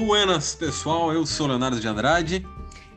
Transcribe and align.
Buenas, 0.00 0.54
pessoal. 0.54 1.12
Eu 1.12 1.26
sou 1.26 1.46
Leonardo 1.46 1.78
de 1.78 1.86
Andrade. 1.86 2.46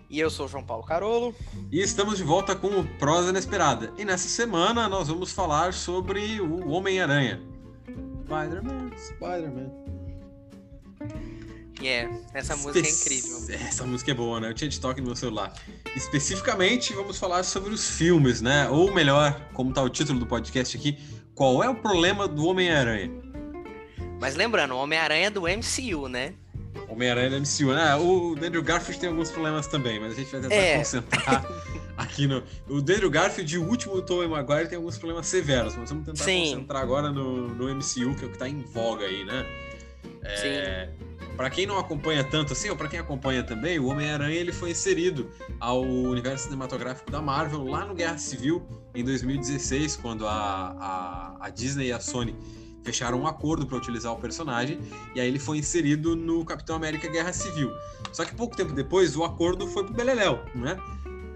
E 0.10 0.22
eu 0.22 0.30
sou 0.30 0.48
João 0.48 0.64
Paulo 0.64 0.86
Carolo. 0.86 1.36
E 1.70 1.82
estamos 1.82 2.18
de 2.18 2.24
volta 2.24 2.56
com 2.56 2.80
o 2.80 2.88
Prosa 2.98 3.30
Inesperada. 3.30 3.94
E 3.98 4.06
nessa 4.06 4.30
semana 4.30 4.88
nós 4.88 5.10
vamos 5.10 5.34
falar 5.34 5.74
sobre 5.74 6.40
o 6.40 6.70
Homem-Aranha. 6.70 7.42
Spider-Man, 8.24 8.90
Spider-Man. 8.98 9.72
Yeah, 11.82 12.18
essa 12.34 12.56
música 12.56 12.88
é 12.88 12.90
incrível. 12.90 13.38
Essa 13.50 13.86
música 13.86 14.12
é 14.12 14.14
boa, 14.14 14.40
né? 14.40 14.50
Eu 14.50 14.54
tinha 14.54 14.70
de 14.70 14.80
toque 14.80 15.02
no 15.02 15.08
meu 15.08 15.16
celular. 15.18 15.54
Especificamente, 15.98 16.94
vamos 16.94 17.20
falar 17.20 17.44
sobre 17.44 17.74
os 17.74 17.90
filmes, 17.90 18.42
né? 18.42 18.70
Ou 18.70 18.94
melhor, 18.94 19.50
como 19.54 19.74
tá 19.74 19.84
o 19.84 19.90
título 19.90 20.20
do 20.20 20.26
podcast 20.26 20.78
aqui, 20.78 20.98
qual 21.36 21.62
é 21.62 21.68
o 21.68 21.76
problema 21.76 22.30
do 22.30 22.46
Homem-Aranha? 22.46 23.12
Mas 24.22 24.36
lembrando, 24.36 24.74
o 24.74 24.78
Homem-Aranha 24.78 25.28
é 25.28 25.30
do 25.30 25.42
MCU, 25.42 26.08
né? 26.08 26.36
Homem-Aranha 26.94 27.30
da 27.32 27.40
MCU, 27.40 27.74
né? 27.74 27.96
O 27.96 28.36
Andrew 28.42 28.64
Garfield 28.64 29.00
tem 29.00 29.10
alguns 29.10 29.32
problemas 29.32 29.68
também, 29.68 30.00
mas 30.00 30.14
a 30.14 30.16
gente 30.16 30.32
vai 30.32 30.42
tentar 30.42 30.56
é. 30.56 30.78
concentrar 30.78 31.46
aqui 31.98 32.28
no. 32.28 32.44
O 32.68 32.78
Andrew 32.78 33.10
Garfield 33.10 33.58
o 33.58 33.68
último 33.68 34.02
Tobey 34.02 34.28
Maguire 34.28 34.68
tem 34.68 34.78
alguns 34.78 34.98
problemas 34.98 35.28
severos, 35.28 35.76
mas 35.76 35.90
vamos 35.90 36.06
tentar 36.06 36.24
Sim. 36.24 36.52
concentrar 36.52 36.82
agora 36.82 37.12
no, 37.12 37.48
no 37.50 37.76
MCU, 37.76 38.16
que 38.16 38.24
é 38.24 38.28
o 38.28 38.32
que 38.32 38.38
tá 38.38 38.48
em 38.48 38.62
voga 38.62 39.06
aí, 39.06 39.24
né? 39.26 39.46
É... 40.24 40.90
Para 41.36 41.50
quem 41.50 41.66
não 41.66 41.80
acompanha 41.80 42.24
tanto 42.24 42.54
assim, 42.54 42.70
ou 42.70 42.76
para 42.76 42.88
quem 42.88 43.00
acompanha 43.00 43.44
também, 43.44 43.80
o 43.80 43.88
Homem-Aranha 43.88 44.36
ele 44.36 44.52
foi 44.52 44.70
inserido 44.70 45.32
ao 45.60 45.82
universo 45.82 46.46
cinematográfico 46.46 47.10
da 47.10 47.22
Marvel 47.22 47.64
lá 47.64 47.86
no 47.86 47.96
Guerra 47.96 48.20
Civil 48.20 48.64
em 48.94 49.04
2016, 49.04 49.96
quando 49.96 50.28
a, 50.28 50.32
a, 50.32 51.48
a 51.48 51.50
Disney 51.50 51.88
e 51.88 51.92
a 51.92 52.00
Sony 52.00 52.36
fecharam 52.84 53.22
um 53.22 53.28
acordo 53.28 53.66
para 53.66 53.78
utilizar 53.78 54.12
o 54.14 54.18
personagem 54.18 54.80
e 55.16 55.20
aí 55.22 55.28
ele 55.28 55.40
foi 55.40 55.58
inserido 55.58 56.16
no 56.16 56.44
Capitão 56.46 56.76
América 56.76 57.08
Guerra 57.08 57.34
Civil. 57.34 57.72
Só 58.12 58.26
que 58.26 58.36
pouco 58.36 58.56
tempo 58.56 58.74
depois 58.74 59.16
o 59.16 59.24
acordo 59.24 59.68
foi 59.68 59.84
pro 59.84 59.94
Beleléu, 59.94 60.44
né? 60.54 60.78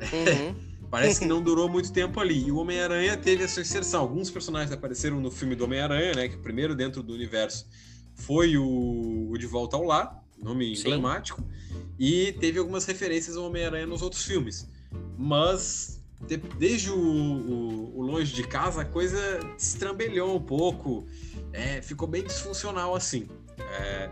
Uhum. 0.01 0.67
Parece 0.89 1.21
que 1.21 1.25
não 1.25 1.41
durou 1.43 1.67
muito 1.67 1.91
tempo 1.91 2.19
ali. 2.19 2.47
E 2.47 2.51
o 2.51 2.57
Homem-Aranha 2.57 3.17
teve 3.17 3.43
a 3.43 3.47
sua 3.47 3.61
inserção. 3.61 4.01
Alguns 4.01 4.29
personagens 4.29 4.71
apareceram 4.71 5.19
no 5.19 5.31
filme 5.31 5.55
do 5.55 5.65
Homem-Aranha, 5.65 6.13
né? 6.13 6.29
Que 6.29 6.37
primeiro 6.37 6.75
dentro 6.75 7.03
do 7.03 7.13
universo 7.13 7.67
foi 8.15 8.57
o, 8.57 9.29
o 9.29 9.37
De 9.37 9.45
Volta 9.45 9.75
ao 9.75 9.83
Lar, 9.83 10.23
nome 10.41 10.75
Sim. 10.75 10.87
emblemático. 10.87 11.43
E 11.99 12.33
teve 12.39 12.59
algumas 12.59 12.85
referências 12.85 13.35
ao 13.35 13.45
Homem-Aranha 13.45 13.85
nos 13.85 14.01
outros 14.01 14.23
filmes. 14.23 14.67
Mas 15.17 15.96
desde 16.57 16.89
o, 16.89 16.97
o, 16.97 17.99
o 17.99 18.01
Longe 18.01 18.33
de 18.33 18.43
Casa, 18.43 18.81
a 18.81 18.85
coisa 18.85 19.39
se 19.57 19.75
estrambelhou 19.75 20.35
um 20.35 20.41
pouco 20.41 21.05
é, 21.53 21.81
ficou 21.81 22.07
bem 22.07 22.23
disfuncional 22.23 22.95
assim. 22.95 23.27
É, 23.59 24.09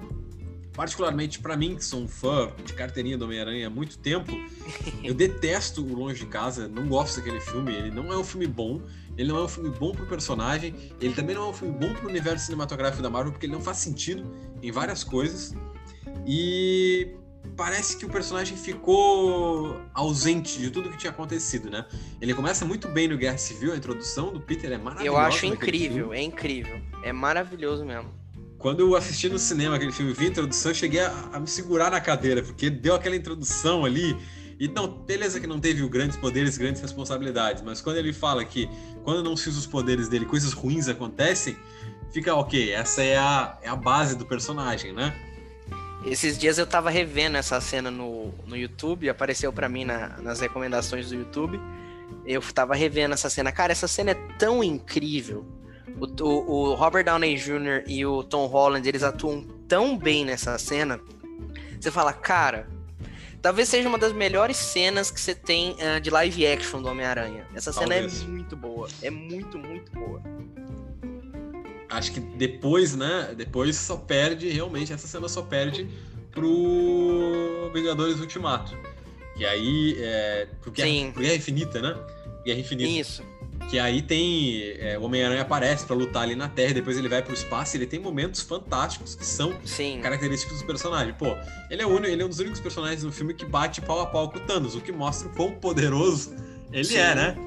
particularmente 0.73 1.39
para 1.39 1.55
mim, 1.55 1.75
que 1.75 1.85
sou 1.85 2.01
um 2.01 2.07
fã 2.07 2.51
de 2.65 2.73
carteirinha 2.73 3.17
do 3.17 3.25
Homem-Aranha 3.25 3.67
há 3.67 3.69
muito 3.69 3.97
tempo, 3.97 4.31
eu 5.03 5.13
detesto 5.13 5.83
o 5.83 5.93
Longe 5.93 6.25
de 6.25 6.25
Casa, 6.25 6.67
não 6.67 6.87
gosto 6.87 7.17
daquele 7.17 7.39
filme. 7.39 7.73
Ele 7.73 7.91
não 7.91 8.11
é 8.11 8.17
um 8.17 8.23
filme 8.23 8.47
bom, 8.47 8.81
ele 9.17 9.29
não 9.29 9.37
é 9.37 9.43
um 9.43 9.47
filme 9.47 9.69
bom 9.69 9.91
pro 9.91 10.05
personagem, 10.05 10.75
ele 10.99 11.13
também 11.13 11.35
não 11.35 11.45
é 11.45 11.49
um 11.49 11.53
filme 11.53 11.77
bom 11.77 11.93
pro 11.93 12.09
universo 12.09 12.45
cinematográfico 12.45 13.01
da 13.01 13.09
Marvel, 13.09 13.31
porque 13.31 13.45
ele 13.45 13.53
não 13.53 13.61
faz 13.61 13.77
sentido 13.77 14.25
em 14.61 14.71
várias 14.71 15.03
coisas. 15.03 15.53
E 16.27 17.15
parece 17.55 17.97
que 17.97 18.05
o 18.05 18.09
personagem 18.09 18.57
ficou 18.57 19.81
ausente 19.93 20.59
de 20.59 20.69
tudo 20.69 20.89
que 20.89 20.97
tinha 20.97 21.11
acontecido, 21.11 21.69
né? 21.69 21.85
Ele 22.21 22.33
começa 22.33 22.65
muito 22.65 22.87
bem 22.87 23.07
no 23.07 23.17
Guerra 23.17 23.37
Civil, 23.37 23.73
a 23.73 23.77
introdução 23.77 24.31
do 24.31 24.39
Peter 24.39 24.71
é 24.71 24.77
maravilhosa. 24.77 25.07
Eu 25.07 25.17
acho 25.17 25.45
incrível, 25.45 26.13
é 26.13 26.21
incrível. 26.21 26.81
É 27.03 27.11
maravilhoso 27.13 27.85
mesmo. 27.85 28.13
Quando 28.57 28.79
eu 28.79 28.95
assisti 28.95 29.29
no 29.29 29.37
cinema 29.37 29.75
aquele 29.75 29.91
filme, 29.91 30.13
vi 30.13 30.25
a 30.25 30.29
introdução, 30.29 30.71
eu 30.71 30.75
cheguei 30.75 31.01
a, 31.01 31.11
a 31.33 31.39
me 31.39 31.47
segurar 31.47 31.91
na 31.91 32.01
cadeira, 32.01 32.41
porque 32.41 32.69
deu 32.69 32.95
aquela 32.95 33.15
introdução 33.15 33.85
ali. 33.85 34.17
E 34.59 34.69
não, 34.69 34.87
beleza 34.87 35.39
que 35.39 35.45
não 35.45 35.59
teve 35.59 35.85
grandes 35.89 36.15
poderes, 36.15 36.57
grandes 36.57 36.81
responsabilidades, 36.81 37.61
mas 37.61 37.81
quando 37.81 37.97
ele 37.97 38.13
fala 38.13 38.43
que 38.45 38.69
quando 39.03 39.21
não 39.21 39.35
se 39.35 39.49
usa 39.49 39.59
os 39.59 39.67
poderes 39.67 40.07
dele, 40.07 40.25
coisas 40.25 40.53
ruins 40.53 40.87
acontecem, 40.87 41.57
fica 42.09 42.33
ok, 42.33 42.71
essa 42.71 43.03
é 43.03 43.17
a, 43.17 43.59
é 43.61 43.67
a 43.67 43.75
base 43.75 44.15
do 44.15 44.25
personagem, 44.25 44.93
né? 44.93 45.13
Esses 46.05 46.37
dias 46.37 46.59
eu 46.59 46.67
tava 46.67 46.91
revendo 46.91 47.35
essa 47.35 47.59
cena 47.59 47.89
no, 47.89 48.31
no 48.45 48.55
YouTube, 48.55 49.09
apareceu 49.09 49.51
para 49.51 49.67
mim 49.67 49.85
na, 49.85 50.09
nas 50.21 50.39
recomendações 50.39 51.09
do 51.09 51.15
YouTube. 51.15 51.59
Eu 52.25 52.41
tava 52.41 52.75
revendo 52.75 53.15
essa 53.15 53.29
cena. 53.29 53.51
Cara, 53.51 53.71
essa 53.71 53.87
cena 53.87 54.11
é 54.11 54.15
tão 54.37 54.63
incrível. 54.63 55.45
O, 55.99 56.23
o, 56.23 56.51
o 56.51 56.73
Robert 56.75 57.05
Downey 57.05 57.35
Jr. 57.35 57.83
e 57.87 58.05
o 58.05 58.23
Tom 58.23 58.45
Holland, 58.45 58.87
eles 58.87 59.01
atuam 59.01 59.41
tão 59.67 59.97
bem 59.97 60.23
nessa 60.23 60.57
cena. 60.59 60.99
Você 61.79 61.89
fala, 61.89 62.13
cara, 62.13 62.67
talvez 63.41 63.67
seja 63.67 63.89
uma 63.89 63.97
das 63.97 64.13
melhores 64.13 64.57
cenas 64.57 65.09
que 65.09 65.19
você 65.19 65.33
tem 65.33 65.71
uh, 65.71 65.99
de 65.99 66.11
live 66.11 66.45
action 66.45 66.83
do 66.83 66.87
Homem-Aranha. 66.87 67.47
Essa 67.55 67.73
cena 67.73 67.95
é 67.95 68.07
muito 68.07 68.55
boa. 68.55 68.87
É 69.01 69.09
muito, 69.09 69.57
muito 69.57 69.91
boa 69.91 70.21
acho 71.89 72.11
que 72.11 72.19
depois, 72.19 72.95
né? 72.95 73.33
Depois 73.35 73.75
só 73.75 73.97
perde, 73.97 74.49
realmente, 74.49 74.91
essa 74.93 75.07
cena 75.07 75.27
só 75.27 75.41
perde 75.41 75.87
pro 76.31 77.71
Vingadores 77.73 78.19
Ultimato. 78.19 78.77
E 79.37 79.45
aí, 79.45 79.95
é, 79.99 80.47
pro, 80.61 80.71
Guerra, 80.71 81.11
pro 81.11 81.21
Guerra 81.21 81.35
Infinita, 81.35 81.81
né? 81.81 81.95
Guerra 82.45 82.59
Infinita. 82.59 82.89
Isso. 82.89 83.23
Que 83.69 83.79
aí 83.79 84.01
tem. 84.01 84.61
É, 84.79 84.97
o 84.97 85.03
Homem-Aranha 85.03 85.41
aparece 85.41 85.85
para 85.85 85.95
lutar 85.95 86.23
ali 86.23 86.35
na 86.35 86.47
Terra, 86.47 86.73
depois 86.73 86.97
ele 86.97 87.09
vai 87.09 87.21
pro 87.21 87.33
espaço 87.33 87.75
e 87.75 87.79
ele 87.79 87.87
tem 87.87 87.99
momentos 87.99 88.41
fantásticos 88.41 89.15
que 89.15 89.25
são 89.25 89.55
Sim. 89.65 89.99
característicos 90.01 90.59
do 90.59 90.65
personagem. 90.65 91.13
Pô, 91.13 91.35
ele 91.69 91.81
é, 91.81 91.85
único, 91.85 92.05
ele 92.05 92.21
é 92.21 92.25
um 92.25 92.29
dos 92.29 92.39
únicos 92.39 92.59
personagens 92.59 93.03
no 93.03 93.11
filme 93.11 93.33
que 93.33 93.45
bate 93.45 93.81
pau 93.81 94.01
a 94.01 94.05
pau 94.05 94.29
com 94.29 94.37
o 94.37 94.41
Thanos, 94.41 94.75
o 94.75 94.81
que 94.81 94.91
mostra 94.91 95.27
o 95.27 95.31
quão 95.33 95.51
poderoso 95.51 96.35
ele 96.71 96.83
Sim. 96.83 96.97
é, 96.97 97.15
né? 97.15 97.37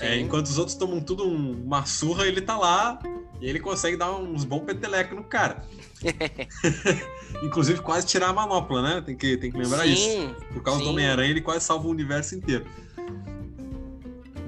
É, 0.00 0.18
enquanto 0.18 0.46
os 0.46 0.56
outros 0.56 0.76
tomam 0.76 1.00
tudo 1.00 1.24
uma 1.24 1.84
surra, 1.84 2.26
ele 2.26 2.40
tá 2.40 2.56
lá 2.56 2.98
e 3.40 3.48
ele 3.48 3.58
consegue 3.58 3.96
dar 3.96 4.12
uns 4.12 4.44
bons 4.44 4.64
peteleco 4.64 5.14
no 5.14 5.24
cara. 5.24 5.64
Inclusive, 7.42 7.80
quase 7.80 8.06
tirar 8.06 8.28
a 8.28 8.32
manopla, 8.32 8.82
né? 8.82 9.02
Tem 9.04 9.16
que, 9.16 9.36
tem 9.36 9.50
que 9.50 9.56
lembrar 9.56 9.84
sim, 9.84 9.92
isso. 9.92 10.34
Por 10.52 10.62
causa 10.62 10.80
sim. 10.80 10.84
do 10.84 10.90
Homem-Aranha, 10.90 11.30
ele 11.30 11.40
quase 11.40 11.64
salva 11.64 11.86
o 11.86 11.90
universo 11.90 12.34
inteiro. 12.34 12.66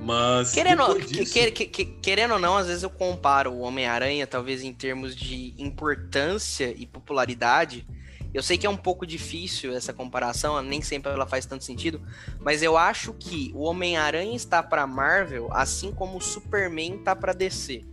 Mas. 0.02 0.52
Querendo, 0.52 0.98
disso... 0.98 1.32
que, 1.32 1.50
que, 1.50 1.66
que, 1.66 1.84
querendo 1.84 2.34
ou 2.34 2.38
não, 2.38 2.56
às 2.56 2.66
vezes 2.66 2.82
eu 2.82 2.90
comparo 2.90 3.52
o 3.52 3.60
Homem-Aranha, 3.60 4.26
talvez 4.26 4.62
em 4.62 4.72
termos 4.72 5.16
de 5.16 5.54
importância 5.56 6.74
e 6.76 6.86
popularidade. 6.86 7.86
Eu 8.34 8.42
sei 8.42 8.56
que 8.56 8.66
é 8.66 8.70
um 8.70 8.76
pouco 8.76 9.06
difícil 9.06 9.74
essa 9.74 9.92
comparação, 9.92 10.60
nem 10.62 10.80
sempre 10.80 11.12
ela 11.12 11.26
faz 11.26 11.44
tanto 11.44 11.64
sentido, 11.64 12.00
mas 12.40 12.62
eu 12.62 12.78
acho 12.78 13.12
que 13.12 13.52
o 13.54 13.60
Homem-Aranha 13.60 14.34
está 14.34 14.62
para 14.62 14.86
Marvel, 14.86 15.52
assim 15.52 15.92
como 15.92 16.16
o 16.16 16.20
Superman 16.20 16.94
está 16.94 17.14
para 17.14 17.34
DC. 17.34 17.91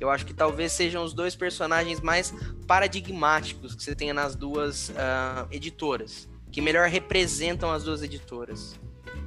Eu 0.00 0.10
acho 0.10 0.24
que 0.24 0.32
talvez 0.32 0.72
sejam 0.72 1.02
os 1.04 1.12
dois 1.12 1.34
personagens 1.34 2.00
mais 2.00 2.32
paradigmáticos 2.66 3.74
que 3.74 3.82
você 3.82 3.94
tenha 3.94 4.14
nas 4.14 4.36
duas 4.36 4.90
uh, 4.90 5.48
editoras, 5.50 6.28
que 6.52 6.60
melhor 6.60 6.88
representam 6.88 7.70
as 7.70 7.84
duas 7.84 8.02
editoras. 8.02 8.78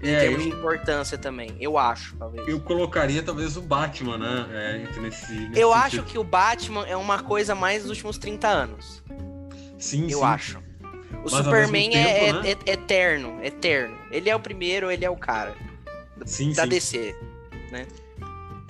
Em 0.01 0.09
é, 0.09 0.19
termos 0.19 0.45
eu, 0.45 0.51
de 0.51 0.57
importância 0.57 1.17
também, 1.17 1.55
eu 1.59 1.77
acho, 1.77 2.15
talvez. 2.15 2.47
Eu 2.47 2.59
colocaria 2.59 3.21
talvez 3.21 3.55
o 3.55 3.61
Batman, 3.61 4.17
né? 4.17 4.47
É, 4.51 4.77
nesse, 4.99 4.99
nesse 4.99 5.31
eu 5.59 5.71
sentido. 5.71 5.73
acho 5.73 6.03
que 6.03 6.17
o 6.17 6.23
Batman 6.23 6.87
é 6.87 6.95
uma 6.95 7.21
coisa 7.21 7.53
mais 7.53 7.83
dos 7.83 7.91
últimos 7.91 8.17
30 8.17 8.47
anos. 8.47 9.03
Sim, 9.77 10.09
eu 10.09 10.19
sim. 10.19 10.25
acho. 10.25 10.59
O 10.59 11.23
Mas 11.23 11.33
Superman 11.33 11.95
é, 11.95 12.03
tempo, 12.03 12.39
é, 12.39 12.41
né? 12.43 12.49
é, 12.49 12.71
eterno, 12.71 13.43
eterno. 13.43 13.97
Ele 14.11 14.29
é 14.29 14.35
o 14.35 14.39
primeiro, 14.39 14.89
ele 14.89 15.05
é 15.05 15.09
o 15.09 15.15
cara. 15.15 15.55
Sim, 16.25 16.53
da 16.53 16.63
sim. 16.63 16.69
DC, 16.69 17.15
né? 17.71 17.87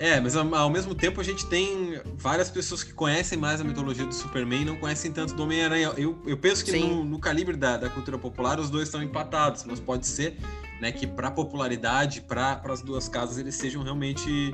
É, 0.02 0.20
mas 0.20 0.34
ao 0.34 0.68
mesmo 0.68 0.96
tempo 0.96 1.20
a 1.20 1.24
gente 1.24 1.46
tem 1.46 2.00
várias 2.16 2.50
pessoas 2.50 2.82
que 2.82 2.92
conhecem 2.92 3.38
mais 3.38 3.60
a 3.60 3.64
mitologia 3.64 4.04
do 4.04 4.12
Superman 4.12 4.62
e 4.62 4.64
não 4.64 4.76
conhecem 4.76 5.12
tanto 5.12 5.32
do 5.32 5.44
Homem-Aranha. 5.44 5.92
Eu, 5.96 6.20
eu 6.26 6.36
penso 6.36 6.64
que 6.64 6.76
no, 6.76 7.04
no, 7.04 7.20
calibre 7.20 7.56
da, 7.56 7.76
da, 7.76 7.88
cultura 7.88 8.18
popular 8.18 8.58
os 8.58 8.68
dois 8.68 8.88
estão 8.88 9.00
empatados, 9.00 9.62
mas 9.62 9.78
pode 9.78 10.08
ser 10.08 10.36
né, 10.80 10.90
que 10.90 11.06
para 11.06 11.30
popularidade, 11.30 12.20
para 12.20 12.60
as 12.64 12.82
duas 12.82 13.08
casas, 13.08 13.38
eles 13.38 13.54
sejam 13.54 13.84
realmente 13.84 14.52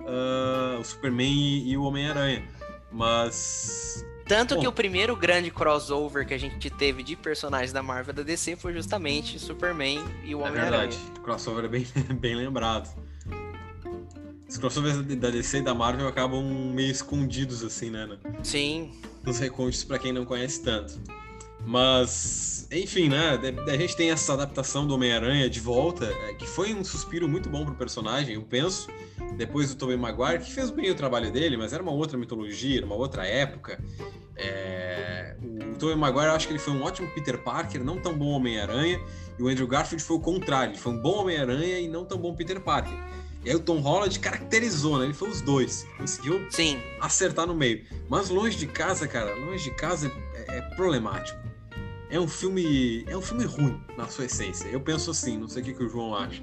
uh, 0.00 0.78
o 0.78 0.84
Superman 0.84 1.32
e, 1.32 1.70
e 1.70 1.76
o 1.78 1.84
Homem-Aranha. 1.84 2.46
Mas 2.92 4.04
tanto 4.26 4.60
que 4.60 4.68
o 4.68 4.72
primeiro 4.72 5.16
grande 5.16 5.50
crossover 5.50 6.26
que 6.26 6.34
a 6.34 6.38
gente 6.38 6.68
teve 6.68 7.02
de 7.02 7.16
personagens 7.16 7.72
da 7.72 7.82
Marvel 7.82 8.12
da 8.12 8.22
DC 8.22 8.56
foi 8.56 8.74
justamente 8.74 9.38
Superman 9.38 10.04
e 10.22 10.34
o 10.34 10.40
Homem-Aranha. 10.40 10.66
É 10.66 10.88
verdade, 10.88 10.98
o 11.16 11.20
crossover 11.22 11.64
é 11.64 11.68
bem, 11.68 11.86
bem 12.20 12.34
lembrado. 12.34 12.94
Os 14.52 14.58
crossovers 14.58 14.98
da 15.16 15.30
DC 15.30 15.58
e 15.58 15.62
da 15.62 15.72
Marvel 15.72 16.06
acabam 16.06 16.44
meio 16.74 16.90
escondidos, 16.90 17.64
assim, 17.64 17.88
né? 17.88 18.06
Sim. 18.42 18.90
Nos 19.24 19.38
recônditos 19.38 19.82
para 19.82 19.98
quem 19.98 20.12
não 20.12 20.26
conhece 20.26 20.62
tanto. 20.62 21.00
Mas, 21.64 22.68
enfim, 22.70 23.08
né? 23.08 23.40
A 23.66 23.76
gente 23.78 23.96
tem 23.96 24.10
essa 24.10 24.34
adaptação 24.34 24.86
do 24.86 24.94
Homem-Aranha 24.94 25.48
de 25.48 25.58
volta, 25.58 26.04
é, 26.04 26.34
que 26.34 26.46
foi 26.46 26.74
um 26.74 26.84
suspiro 26.84 27.26
muito 27.26 27.48
bom 27.48 27.64
pro 27.64 27.74
personagem, 27.74 28.34
eu 28.34 28.42
penso. 28.42 28.88
Depois 29.38 29.70
do 29.70 29.76
Tobey 29.76 29.96
Maguire, 29.96 30.44
que 30.44 30.52
fez 30.52 30.70
bem 30.70 30.90
o 30.90 30.94
trabalho 30.94 31.32
dele, 31.32 31.56
mas 31.56 31.72
era 31.72 31.82
uma 31.82 31.92
outra 31.92 32.18
mitologia, 32.18 32.76
era 32.76 32.84
uma 32.84 32.96
outra 32.96 33.26
época. 33.26 33.82
É... 34.36 35.34
o 35.72 35.78
Tobey 35.78 35.96
Maguire, 35.96 36.26
eu 36.26 36.32
acho 36.32 36.46
que 36.46 36.52
ele 36.52 36.60
foi 36.60 36.74
um 36.74 36.82
ótimo 36.82 37.08
Peter 37.14 37.38
Parker, 37.38 37.82
não 37.82 37.96
tão 37.96 38.12
bom 38.12 38.28
Homem-Aranha, 38.32 39.00
e 39.38 39.42
o 39.42 39.48
Andrew 39.48 39.66
Garfield 39.66 40.04
foi 40.04 40.18
o 40.18 40.20
contrário, 40.20 40.72
ele 40.72 40.78
foi 40.78 40.92
um 40.92 41.00
bom 41.00 41.22
Homem-Aranha 41.22 41.78
e 41.78 41.88
não 41.88 42.04
tão 42.04 42.18
bom 42.18 42.34
Peter 42.34 42.60
Parker. 42.60 42.92
E 43.44 43.50
aí 43.50 43.56
o 43.56 43.60
Tom 43.60 43.80
Holland 43.80 44.18
caracterizou, 44.20 44.98
né? 44.98 45.06
Ele 45.06 45.14
foi 45.14 45.28
os 45.28 45.40
dois. 45.40 45.86
Conseguiu 45.98 46.46
Sim. 46.50 46.80
acertar 47.00 47.46
no 47.46 47.54
meio. 47.54 47.84
Mas 48.08 48.28
longe 48.28 48.56
de 48.56 48.66
casa, 48.66 49.08
cara, 49.08 49.34
longe 49.34 49.64
de 49.64 49.70
casa 49.72 50.12
é, 50.34 50.58
é 50.58 50.60
problemático. 50.76 51.38
É 52.08 52.20
um 52.20 52.28
filme. 52.28 53.04
É 53.08 53.16
um 53.16 53.22
filme 53.22 53.44
ruim 53.44 53.80
na 53.96 54.06
sua 54.06 54.26
essência. 54.26 54.68
Eu 54.68 54.80
penso 54.80 55.10
assim, 55.10 55.36
não 55.36 55.48
sei 55.48 55.62
o 55.62 55.64
que, 55.64 55.74
que 55.74 55.82
o 55.82 55.88
João 55.88 56.14
acha. 56.14 56.42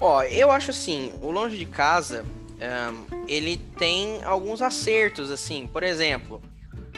Ó, 0.00 0.22
eu 0.22 0.50
acho 0.50 0.70
assim, 0.70 1.12
o 1.22 1.30
Longe 1.30 1.56
de 1.56 1.66
Casa, 1.66 2.24
um, 2.58 3.24
ele 3.28 3.58
tem 3.78 4.22
alguns 4.24 4.62
acertos, 4.62 5.30
assim, 5.30 5.66
por 5.66 5.82
exemplo, 5.82 6.42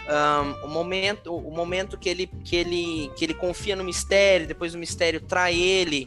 um, 0.08 0.66
o 0.66 0.68
momento, 0.68 1.34
o 1.34 1.50
momento 1.50 1.98
que 1.98 2.08
ele, 2.08 2.30
que 2.44 2.56
ele, 2.56 3.10
que 3.16 3.24
ele 3.24 3.34
confia 3.34 3.74
no 3.76 3.84
mistério, 3.84 4.46
depois 4.46 4.74
o 4.74 4.78
mistério 4.78 5.20
trai 5.20 5.58
ele, 5.58 6.06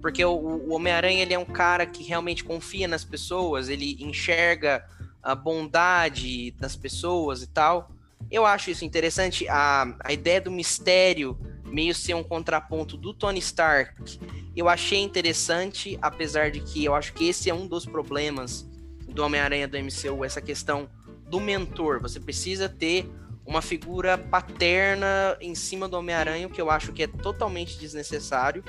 porque 0.00 0.24
o, 0.24 0.32
o 0.32 0.72
Homem-Aranha 0.72 1.22
ele 1.22 1.34
é 1.34 1.38
um 1.38 1.44
cara 1.44 1.84
que 1.86 2.02
realmente 2.02 2.44
confia 2.44 2.88
nas 2.88 3.04
pessoas, 3.04 3.68
ele 3.68 3.96
enxerga 4.00 4.84
a 5.22 5.34
bondade 5.34 6.52
das 6.52 6.74
pessoas 6.74 7.42
e 7.42 7.46
tal. 7.46 7.90
Eu 8.30 8.46
acho 8.46 8.70
isso 8.70 8.84
interessante, 8.84 9.48
a, 9.48 9.96
a 10.00 10.12
ideia 10.12 10.40
do 10.40 10.50
mistério 10.50 11.38
meio 11.64 11.94
ser 11.94 12.14
um 12.14 12.22
contraponto 12.22 12.96
do 12.96 13.14
Tony 13.14 13.38
Stark. 13.38 14.18
Eu 14.56 14.68
achei 14.68 14.98
interessante, 14.98 15.98
apesar 16.02 16.50
de 16.50 16.60
que 16.60 16.84
eu 16.84 16.94
acho 16.94 17.12
que 17.12 17.28
esse 17.28 17.48
é 17.48 17.54
um 17.54 17.66
dos 17.66 17.86
problemas 17.86 18.68
do 19.08 19.22
Homem-Aranha 19.24 19.68
do 19.68 19.78
MCU, 19.78 20.24
essa 20.24 20.40
questão 20.40 20.88
do 21.28 21.40
mentor. 21.40 22.00
Você 22.00 22.18
precisa 22.18 22.68
ter 22.68 23.08
uma 23.46 23.62
figura 23.62 24.18
paterna 24.18 25.36
em 25.40 25.54
cima 25.54 25.88
do 25.88 25.96
Homem-Aranha, 25.96 26.46
o 26.46 26.50
que 26.50 26.60
eu 26.60 26.70
acho 26.70 26.92
que 26.92 27.02
é 27.02 27.06
totalmente 27.06 27.78
desnecessário. 27.78 28.62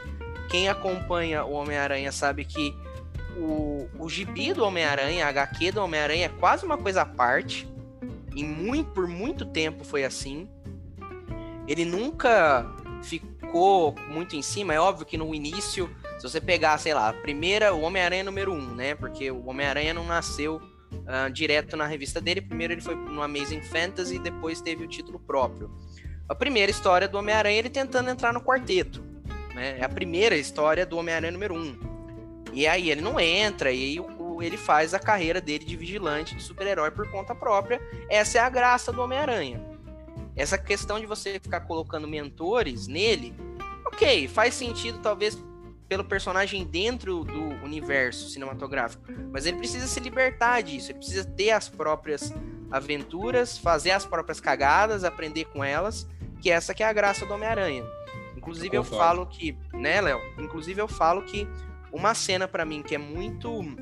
Quem 0.51 0.67
acompanha 0.67 1.45
o 1.45 1.53
Homem-Aranha 1.53 2.11
sabe 2.11 2.43
que 2.43 2.75
o, 3.37 3.87
o 3.97 4.09
gibi 4.09 4.51
do 4.51 4.65
Homem-Aranha, 4.65 5.25
a 5.25 5.29
HQ 5.29 5.71
do 5.71 5.81
Homem-Aranha 5.81 6.25
é 6.25 6.29
quase 6.29 6.65
uma 6.65 6.77
coisa 6.77 7.03
à 7.03 7.05
parte. 7.05 7.65
E 8.35 8.43
muito, 8.43 8.91
por 8.91 9.07
muito 9.07 9.45
tempo 9.45 9.85
foi 9.85 10.03
assim. 10.03 10.49
Ele 11.65 11.85
nunca 11.85 12.69
ficou 13.01 13.95
muito 14.09 14.35
em 14.35 14.41
cima. 14.41 14.73
É 14.73 14.79
óbvio 14.79 15.05
que 15.05 15.17
no 15.17 15.33
início, 15.33 15.89
se 16.19 16.23
você 16.23 16.41
pegar, 16.41 16.77
sei 16.79 16.93
lá, 16.93 17.07
a 17.07 17.13
primeira, 17.13 17.73
o 17.73 17.83
Homem-Aranha 17.83 18.25
número 18.25 18.51
um, 18.51 18.75
né? 18.75 18.93
Porque 18.93 19.31
o 19.31 19.47
Homem-Aranha 19.47 19.93
não 19.93 20.03
nasceu 20.03 20.57
uh, 20.57 21.31
direto 21.31 21.77
na 21.77 21.85
revista 21.85 22.19
dele. 22.19 22.41
Primeiro 22.41 22.73
ele 22.73 22.81
foi 22.81 22.95
no 22.95 23.21
Amazing 23.21 23.61
Fantasy 23.61 24.17
e 24.17 24.19
depois 24.19 24.59
teve 24.59 24.83
o 24.83 24.87
título 24.87 25.17
próprio. 25.17 25.71
A 26.27 26.35
primeira 26.35 26.69
história 26.69 27.07
do 27.07 27.17
Homem-Aranha 27.17 27.57
ele 27.57 27.69
tentando 27.69 28.09
entrar 28.09 28.33
no 28.33 28.41
quarteto. 28.41 29.10
Né? 29.53 29.79
É 29.79 29.83
a 29.83 29.89
primeira 29.89 30.35
história 30.35 30.85
do 30.85 30.97
Homem-Aranha 30.97 31.31
número 31.31 31.55
1. 31.55 31.57
Um. 31.57 31.91
E 32.53 32.67
aí 32.67 32.89
ele 32.89 33.01
não 33.01 33.19
entra, 33.19 33.71
e 33.71 33.97
aí 33.97 34.05
ele 34.41 34.57
faz 34.57 34.93
a 34.93 34.99
carreira 34.99 35.39
dele 35.39 35.63
de 35.63 35.75
vigilante, 35.75 36.35
de 36.35 36.43
super-herói 36.43 36.91
por 36.91 37.09
conta 37.09 37.33
própria. 37.33 37.81
Essa 38.09 38.39
é 38.39 38.41
a 38.41 38.49
graça 38.49 38.91
do 38.91 39.01
Homem-Aranha. 39.01 39.61
Essa 40.35 40.57
questão 40.57 40.99
de 40.99 41.05
você 41.05 41.39
ficar 41.39 41.61
colocando 41.61 42.07
mentores 42.07 42.87
nele, 42.87 43.33
ok, 43.85 44.27
faz 44.27 44.53
sentido 44.53 44.99
talvez 44.99 45.37
pelo 45.87 46.05
personagem 46.05 46.65
dentro 46.65 47.25
do 47.25 47.41
universo 47.65 48.29
cinematográfico, 48.29 49.03
mas 49.29 49.45
ele 49.45 49.57
precisa 49.57 49.87
se 49.87 49.99
libertar 49.99 50.61
disso, 50.61 50.89
ele 50.89 50.99
precisa 50.99 51.25
ter 51.25 51.51
as 51.51 51.67
próprias 51.67 52.33
aventuras, 52.71 53.57
fazer 53.57 53.91
as 53.91 54.05
próprias 54.05 54.39
cagadas, 54.39 55.03
aprender 55.03 55.45
com 55.45 55.61
elas, 55.61 56.07
que 56.39 56.49
essa 56.49 56.73
que 56.73 56.81
é 56.81 56.85
a 56.85 56.93
graça 56.93 57.25
do 57.25 57.33
Homem-Aranha. 57.33 57.83
Inclusive 58.41 58.75
eu, 58.75 58.79
eu 58.79 58.83
falo 58.83 59.27
que, 59.27 59.55
né, 59.71 60.01
Léo? 60.01 60.19
Inclusive 60.39 60.81
eu 60.81 60.87
falo 60.87 61.21
que 61.21 61.47
uma 61.91 62.15
cena 62.15 62.47
para 62.47 62.65
mim 62.65 62.81
que 62.81 62.95
é 62.95 62.97
muito 62.97 63.51
um, 63.51 63.75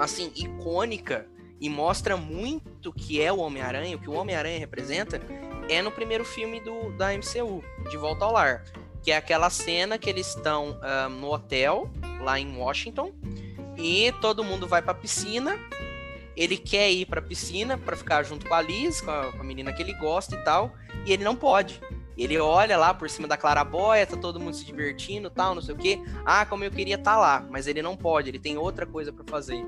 assim 0.00 0.32
icônica 0.34 1.26
e 1.60 1.70
mostra 1.70 2.16
muito 2.16 2.90
o 2.90 2.92
que 2.92 3.22
é 3.22 3.32
o 3.32 3.38
Homem-Aranha, 3.38 3.96
o 3.96 4.00
que 4.00 4.10
o 4.10 4.14
Homem-Aranha 4.14 4.58
representa, 4.58 5.20
é 5.68 5.80
no 5.80 5.92
primeiro 5.92 6.24
filme 6.24 6.60
do, 6.60 6.90
da 6.96 7.12
MCU, 7.12 7.62
De 7.88 7.96
Volta 7.96 8.24
ao 8.24 8.32
Lar. 8.32 8.64
Que 9.00 9.12
é 9.12 9.16
aquela 9.16 9.48
cena 9.48 9.96
que 9.96 10.10
eles 10.10 10.28
estão 10.28 10.76
um, 11.06 11.08
no 11.10 11.32
hotel, 11.32 11.88
lá 12.20 12.40
em 12.40 12.56
Washington, 12.56 13.12
e 13.78 14.12
todo 14.20 14.42
mundo 14.42 14.66
vai 14.66 14.82
pra 14.82 14.92
piscina. 14.92 15.56
Ele 16.36 16.56
quer 16.56 16.90
ir 16.90 17.06
pra 17.06 17.22
piscina 17.22 17.78
para 17.78 17.96
ficar 17.96 18.24
junto 18.24 18.48
com 18.48 18.54
a 18.54 18.60
Liz, 18.60 19.00
com 19.00 19.10
a, 19.10 19.30
com 19.30 19.40
a 19.40 19.44
menina 19.44 19.72
que 19.72 19.82
ele 19.82 19.94
gosta 19.94 20.34
e 20.34 20.38
tal, 20.42 20.72
e 21.06 21.12
ele 21.12 21.22
não 21.22 21.36
pode. 21.36 21.80
Ele 22.16 22.38
olha 22.38 22.76
lá 22.76 22.92
por 22.92 23.08
cima 23.08 23.26
da 23.26 23.36
clarabóia, 23.36 24.06
tá 24.06 24.16
todo 24.16 24.38
mundo 24.38 24.54
se 24.54 24.64
divertindo, 24.64 25.30
tal, 25.30 25.54
não 25.54 25.62
sei 25.62 25.74
o 25.74 25.78
quê. 25.78 26.00
Ah, 26.24 26.44
como 26.44 26.64
eu 26.64 26.70
queria 26.70 26.96
estar 26.96 27.12
tá 27.12 27.18
lá, 27.18 27.46
mas 27.50 27.66
ele 27.66 27.82
não 27.82 27.96
pode, 27.96 28.28
ele 28.28 28.38
tem 28.38 28.58
outra 28.58 28.86
coisa 28.86 29.12
para 29.12 29.24
fazer. 29.24 29.66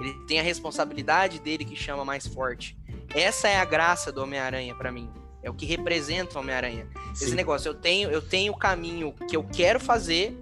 Ele 0.00 0.14
tem 0.26 0.38
a 0.38 0.42
responsabilidade 0.42 1.40
dele 1.40 1.64
que 1.64 1.74
chama 1.74 2.04
mais 2.04 2.26
forte. 2.26 2.78
Essa 3.14 3.48
é 3.48 3.56
a 3.56 3.64
graça 3.64 4.12
do 4.12 4.22
Homem-Aranha 4.22 4.74
para 4.74 4.92
mim. 4.92 5.10
É 5.42 5.50
o 5.50 5.54
que 5.54 5.64
representa 5.64 6.36
o 6.36 6.42
Homem-Aranha. 6.42 6.86
Esse 7.12 7.34
negócio, 7.34 7.68
eu 7.68 7.74
tenho, 7.74 8.10
eu 8.10 8.20
tenho 8.20 8.52
o 8.52 8.56
caminho 8.56 9.14
que 9.28 9.36
eu 9.36 9.42
quero 9.42 9.80
fazer, 9.80 10.36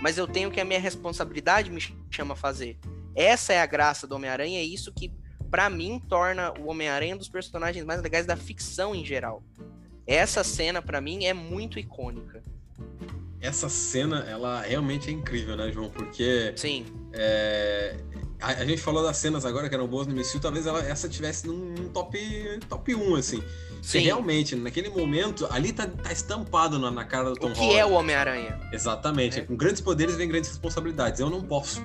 mas 0.00 0.18
eu 0.18 0.26
tenho 0.26 0.50
que 0.50 0.60
a 0.60 0.64
minha 0.64 0.80
responsabilidade 0.80 1.70
me 1.70 1.80
chama 2.10 2.34
a 2.34 2.36
fazer. 2.36 2.78
Essa 3.14 3.52
é 3.52 3.60
a 3.60 3.66
graça 3.66 4.06
do 4.06 4.14
Homem-Aranha, 4.14 4.58
é 4.58 4.64
isso 4.64 4.92
que 4.92 5.12
para 5.50 5.68
mim 5.68 6.00
torna 6.08 6.52
o 6.58 6.68
Homem-Aranha 6.68 7.14
um 7.14 7.18
dos 7.18 7.28
personagens 7.28 7.84
mais 7.84 8.00
legais 8.00 8.24
da 8.24 8.36
ficção 8.36 8.94
em 8.94 9.04
geral. 9.04 9.42
Essa 10.06 10.42
cena, 10.42 10.82
para 10.82 11.00
mim, 11.00 11.24
é 11.24 11.32
muito 11.32 11.78
icônica. 11.78 12.42
Essa 13.40 13.68
cena, 13.68 14.20
ela 14.28 14.60
realmente 14.60 15.10
é 15.10 15.12
incrível, 15.12 15.56
né, 15.56 15.70
João? 15.72 15.90
Porque. 15.90 16.52
Sim. 16.56 16.86
É, 17.12 17.96
a, 18.40 18.48
a, 18.48 18.64
gente 18.64 18.80
falou 18.80 19.02
das 19.02 19.16
cenas 19.16 19.44
agora 19.44 19.68
que 19.68 19.74
eram 19.74 19.86
boas 19.86 20.06
no 20.06 20.14
MCU, 20.14 20.40
talvez 20.40 20.66
ela, 20.66 20.80
essa 20.80 21.08
tivesse 21.08 21.46
num, 21.46 21.56
num 21.56 21.88
top, 21.88 22.18
top 22.68 22.94
1, 22.94 23.14
assim. 23.16 23.42
Se 23.82 23.98
realmente, 23.98 24.54
naquele 24.54 24.88
momento, 24.88 25.46
ali 25.50 25.72
tá, 25.72 25.88
tá 25.88 26.12
estampado 26.12 26.78
na, 26.78 26.88
na, 26.88 27.04
cara 27.04 27.30
do 27.30 27.36
Tom 27.36 27.48
Holland. 27.48 27.60
O 27.60 27.68
que 27.68 27.76
é 27.76 27.84
o 27.84 27.92
Homem-Aranha. 27.92 28.60
Exatamente. 28.72 29.40
É. 29.40 29.42
Com 29.42 29.56
grandes 29.56 29.80
poderes 29.80 30.14
vem 30.14 30.28
grandes 30.28 30.50
responsabilidades. 30.50 31.18
Eu 31.18 31.28
não 31.28 31.42
posso. 31.42 31.82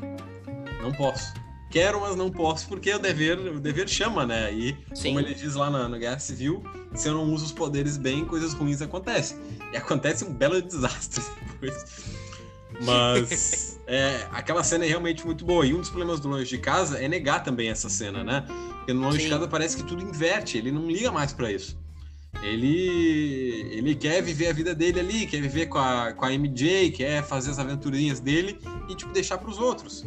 Não 0.79 0.91
posso. 0.93 1.33
Quero, 1.69 1.99
mas 1.99 2.15
não 2.15 2.31
posso, 2.31 2.67
porque 2.67 2.93
o 2.93 2.99
dever, 2.99 3.37
o 3.37 3.59
dever 3.59 3.87
chama, 3.89 4.25
né? 4.25 4.53
E, 4.53 4.77
Sim. 4.93 5.09
como 5.09 5.19
ele 5.19 5.33
diz 5.33 5.55
lá 5.55 5.69
na, 5.69 5.97
Guerra 5.97 6.19
Civil, 6.19 6.63
se 6.95 7.09
eu 7.09 7.13
não 7.13 7.33
uso 7.33 7.45
os 7.45 7.51
poderes 7.51 7.97
bem, 7.97 8.23
coisas 8.23 8.53
ruins 8.53 8.81
acontecem. 8.81 9.37
E 9.73 9.77
acontece 9.77 10.23
um 10.23 10.33
belo 10.33 10.61
desastre 10.61 11.23
depois. 11.61 11.85
Mas 12.81 13.79
é, 13.85 14.27
aquela 14.31 14.63
cena 14.63 14.85
é 14.85 14.87
realmente 14.87 15.25
muito 15.25 15.43
boa. 15.43 15.65
E 15.65 15.73
um 15.73 15.79
dos 15.79 15.89
problemas 15.89 16.21
do 16.21 16.29
Longe 16.29 16.47
de 16.47 16.57
Casa 16.57 16.99
é 16.99 17.07
negar 17.07 17.43
também 17.43 17.69
essa 17.69 17.89
cena, 17.89 18.23
né? 18.23 18.45
Porque 18.77 18.93
no 18.93 19.01
Longe 19.01 19.17
Sim. 19.17 19.25
de 19.25 19.29
Casa 19.29 19.47
parece 19.47 19.75
que 19.75 19.83
tudo 19.83 20.01
inverte, 20.01 20.57
ele 20.57 20.71
não 20.71 20.87
liga 20.89 21.11
mais 21.11 21.33
para 21.33 21.51
isso. 21.51 21.77
Ele, 22.41 23.67
ele 23.71 23.95
quer 23.95 24.21
viver 24.21 24.47
a 24.47 24.53
vida 24.53 24.75
dele 24.75 24.99
ali, 24.99 25.25
quer 25.25 25.41
viver 25.41 25.65
com 25.65 25.79
a, 25.79 26.13
com 26.13 26.23
a 26.23 26.31
MJ, 26.31 26.91
quer 26.91 27.23
fazer 27.23 27.51
as 27.51 27.59
aventurinhas 27.59 28.19
dele 28.19 28.59
e, 28.87 28.95
tipo, 28.95 29.11
deixar 29.11 29.37
para 29.37 29.49
os 29.49 29.57
outros. 29.57 30.05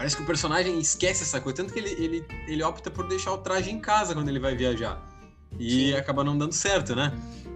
Parece 0.00 0.16
que 0.16 0.22
o 0.22 0.24
personagem 0.24 0.78
esquece 0.78 1.24
essa 1.24 1.42
coisa, 1.42 1.56
tanto 1.56 1.74
que 1.74 1.78
ele, 1.78 1.90
ele, 1.90 2.24
ele 2.48 2.62
opta 2.62 2.90
por 2.90 3.06
deixar 3.06 3.34
o 3.34 3.36
traje 3.36 3.70
em 3.70 3.78
casa 3.78 4.14
quando 4.14 4.30
ele 4.30 4.40
vai 4.40 4.56
viajar. 4.56 4.98
E 5.58 5.90
Sim. 5.90 5.94
acaba 5.94 6.24
não 6.24 6.38
dando 6.38 6.54
certo, 6.54 6.96
né? 6.96 7.12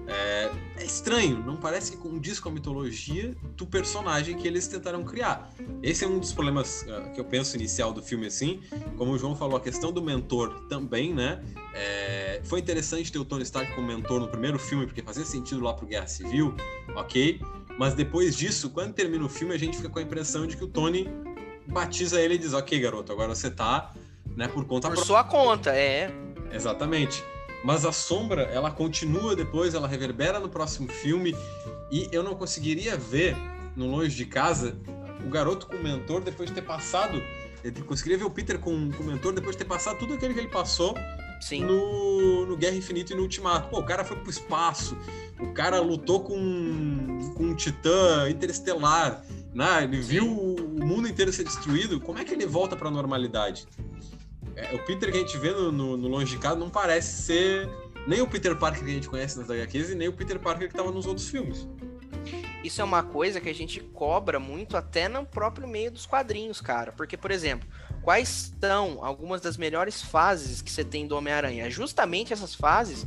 É, 0.06 0.50
é, 0.76 0.84
estranho, 0.84 1.38
não 1.38 1.56
parece 1.56 1.92
que 1.92 1.96
condiz 1.96 2.38
com 2.38 2.50
a 2.50 2.52
mitologia 2.52 3.34
do 3.56 3.66
personagem 3.66 4.36
que 4.36 4.46
eles 4.46 4.68
tentaram 4.68 5.02
criar. 5.02 5.50
Esse 5.82 6.04
é 6.04 6.06
um 6.06 6.18
dos 6.18 6.34
problemas 6.34 6.82
uh, 6.82 7.10
que 7.14 7.18
eu 7.18 7.24
penso 7.24 7.56
inicial 7.56 7.94
do 7.94 8.02
filme, 8.02 8.26
assim. 8.26 8.60
Como 8.98 9.12
o 9.12 9.18
João 9.18 9.34
falou, 9.34 9.56
a 9.56 9.60
questão 9.60 9.90
do 9.90 10.02
mentor 10.02 10.66
também, 10.68 11.14
né? 11.14 11.42
É, 11.72 12.42
foi 12.44 12.60
interessante 12.60 13.10
ter 13.10 13.18
o 13.18 13.24
Tony 13.24 13.44
Stark 13.44 13.74
como 13.74 13.86
mentor 13.86 14.20
no 14.20 14.28
primeiro 14.28 14.58
filme, 14.58 14.84
porque 14.84 15.00
fazia 15.00 15.24
sentido 15.24 15.62
lá 15.62 15.72
pro 15.72 15.86
Guerra 15.86 16.08
Civil, 16.08 16.54
ok? 16.94 17.40
Mas 17.78 17.94
depois 17.94 18.36
disso, 18.36 18.68
quando 18.68 18.92
termina 18.92 19.24
o 19.24 19.30
filme, 19.30 19.54
a 19.54 19.58
gente 19.58 19.78
fica 19.78 19.88
com 19.88 19.98
a 19.98 20.02
impressão 20.02 20.46
de 20.46 20.58
que 20.58 20.64
o 20.64 20.68
Tony 20.68 21.08
batiza 21.66 22.20
ele 22.20 22.34
e 22.34 22.38
diz: 22.38 22.52
Ok, 22.52 22.78
garoto, 22.78 23.12
agora 23.12 23.34
você 23.34 23.50
tá 23.50 23.92
né, 24.36 24.48
por 24.48 24.64
conta 24.64 24.88
Por 24.88 24.98
sua 24.98 25.24
conta, 25.24 25.70
é. 25.70 26.10
Exatamente. 26.52 27.22
Mas 27.64 27.84
a 27.84 27.92
sombra, 27.92 28.42
ela 28.42 28.70
continua 28.70 29.34
depois, 29.34 29.74
ela 29.74 29.88
reverbera 29.88 30.38
no 30.38 30.48
próximo 30.48 30.88
filme. 30.88 31.34
E 31.90 32.08
eu 32.12 32.22
não 32.22 32.34
conseguiria 32.34 32.96
ver, 32.96 33.36
no 33.74 33.86
Longe 33.90 34.14
de 34.14 34.26
Casa, 34.26 34.76
o 35.24 35.28
garoto 35.30 35.66
com 35.66 35.76
o 35.76 35.82
mentor 35.82 36.20
depois 36.20 36.48
de 36.48 36.54
ter 36.54 36.62
passado. 36.62 37.22
Eu 37.62 37.72
conseguiria 37.84 38.18
ver 38.18 38.24
o 38.24 38.30
Peter 38.30 38.58
com, 38.58 38.90
com 38.92 39.02
o 39.02 39.06
mentor 39.06 39.32
depois 39.32 39.56
de 39.56 39.62
ter 39.62 39.68
passado 39.68 39.98
tudo 39.98 40.14
aquilo 40.14 40.34
que 40.34 40.40
ele 40.40 40.48
passou 40.48 40.94
Sim. 41.40 41.64
No, 41.64 42.46
no 42.46 42.56
Guerra 42.56 42.76
Infinita 42.76 43.12
e 43.12 43.16
no 43.16 43.22
Ultimato. 43.22 43.68
Pô, 43.68 43.80
o 43.80 43.84
cara 43.84 44.04
foi 44.04 44.16
pro 44.16 44.30
espaço, 44.30 44.96
o 45.38 45.52
cara 45.52 45.80
lutou 45.80 46.20
com, 46.20 47.32
com 47.34 47.44
um 47.44 47.54
titã 47.54 48.28
interestelar, 48.30 49.22
né? 49.52 49.84
ele 49.84 50.02
Sim. 50.02 50.08
viu 50.08 50.73
mundo 50.84 51.08
inteiro 51.08 51.32
ser 51.32 51.44
destruído. 51.44 52.00
Como 52.00 52.18
é 52.18 52.24
que 52.24 52.32
ele 52.32 52.46
volta 52.46 52.76
pra 52.76 52.90
normalidade? 52.90 53.66
É, 54.56 54.74
o 54.74 54.84
Peter 54.84 55.10
que 55.10 55.16
a 55.16 55.20
gente 55.20 55.36
vê 55.36 55.50
no, 55.50 55.72
no, 55.72 55.96
no 55.96 56.08
Longe 56.08 56.36
de 56.36 56.38
Casa 56.38 56.56
não 56.56 56.70
parece 56.70 57.22
ser 57.22 57.68
nem 58.06 58.20
o 58.20 58.26
Peter 58.26 58.56
Parker 58.56 58.84
que 58.84 58.90
a 58.90 58.94
gente 58.94 59.08
conhece 59.08 59.38
nas 59.38 59.50
HQs 59.50 59.90
e 59.90 59.94
nem 59.94 60.08
o 60.08 60.12
Peter 60.12 60.38
Parker 60.38 60.68
que 60.68 60.74
estava 60.74 60.92
nos 60.92 61.06
outros 61.06 61.28
filmes. 61.28 61.66
Isso 62.62 62.80
é 62.80 62.84
uma 62.84 63.02
coisa 63.02 63.40
que 63.40 63.48
a 63.48 63.54
gente 63.54 63.80
cobra 63.80 64.40
muito 64.40 64.76
até 64.76 65.08
no 65.08 65.26
próprio 65.26 65.68
meio 65.68 65.90
dos 65.90 66.06
quadrinhos, 66.06 66.60
cara. 66.62 66.92
Porque, 66.92 67.16
por 67.16 67.30
exemplo, 67.30 67.68
quais 68.02 68.54
são 68.58 69.04
algumas 69.04 69.40
das 69.42 69.58
melhores 69.58 70.00
fases 70.00 70.62
que 70.62 70.70
você 70.70 70.82
tem 70.82 71.06
do 71.06 71.14
Homem-Aranha? 71.14 71.68
Justamente 71.68 72.32
essas 72.32 72.54
fases 72.54 73.06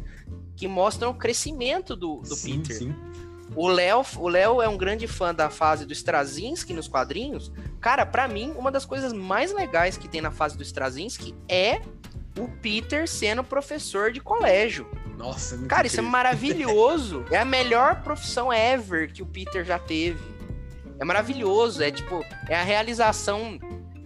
que 0.56 0.68
mostram 0.68 1.10
o 1.10 1.14
crescimento 1.16 1.96
do, 1.96 2.18
do 2.18 2.36
sim, 2.36 2.60
Peter. 2.60 2.78
Sim. 2.78 2.96
O 3.56 3.68
Léo, 3.68 4.06
o 4.18 4.28
Léo 4.28 4.62
é 4.62 4.70
um 4.70 4.78
grande 4.78 5.08
fã 5.08 5.34
da 5.34 5.50
fase 5.50 5.86
do 5.86 5.94
Straczynski 5.94 6.74
nos 6.74 6.88
quadrinhos. 6.88 7.52
Cara, 7.80 8.06
para 8.06 8.28
mim, 8.28 8.54
uma 8.58 8.72
das 8.72 8.86
coisas 8.86 9.14
mais 9.14 9.54
legais 9.54 9.98
que 9.98 10.08
tem 10.08 10.22
na 10.22 10.32
fase 10.32 10.58
do 10.58 10.64
Straczynski 10.64 11.36
é 11.48 11.82
o 12.38 12.48
Peter 12.62 13.08
sendo 13.08 13.44
professor 13.44 14.12
de 14.12 14.20
colégio. 14.20 14.88
Nossa, 15.18 15.56
é 15.56 15.58
Cara, 15.60 15.64
incrível. 15.64 15.86
isso 15.88 16.00
é 16.00 16.04
maravilhoso. 16.04 17.26
é 17.32 17.38
a 17.38 17.46
melhor 17.46 18.02
profissão 18.04 18.52
ever 18.54 19.12
que 19.12 19.24
o 19.24 19.26
Peter 19.26 19.64
já 19.66 19.80
teve. 19.80 20.24
É 21.00 21.06
maravilhoso, 21.06 21.84
é 21.84 21.92
tipo, 21.92 22.24
é 22.50 22.56
a 22.56 22.64
realização 22.64 23.60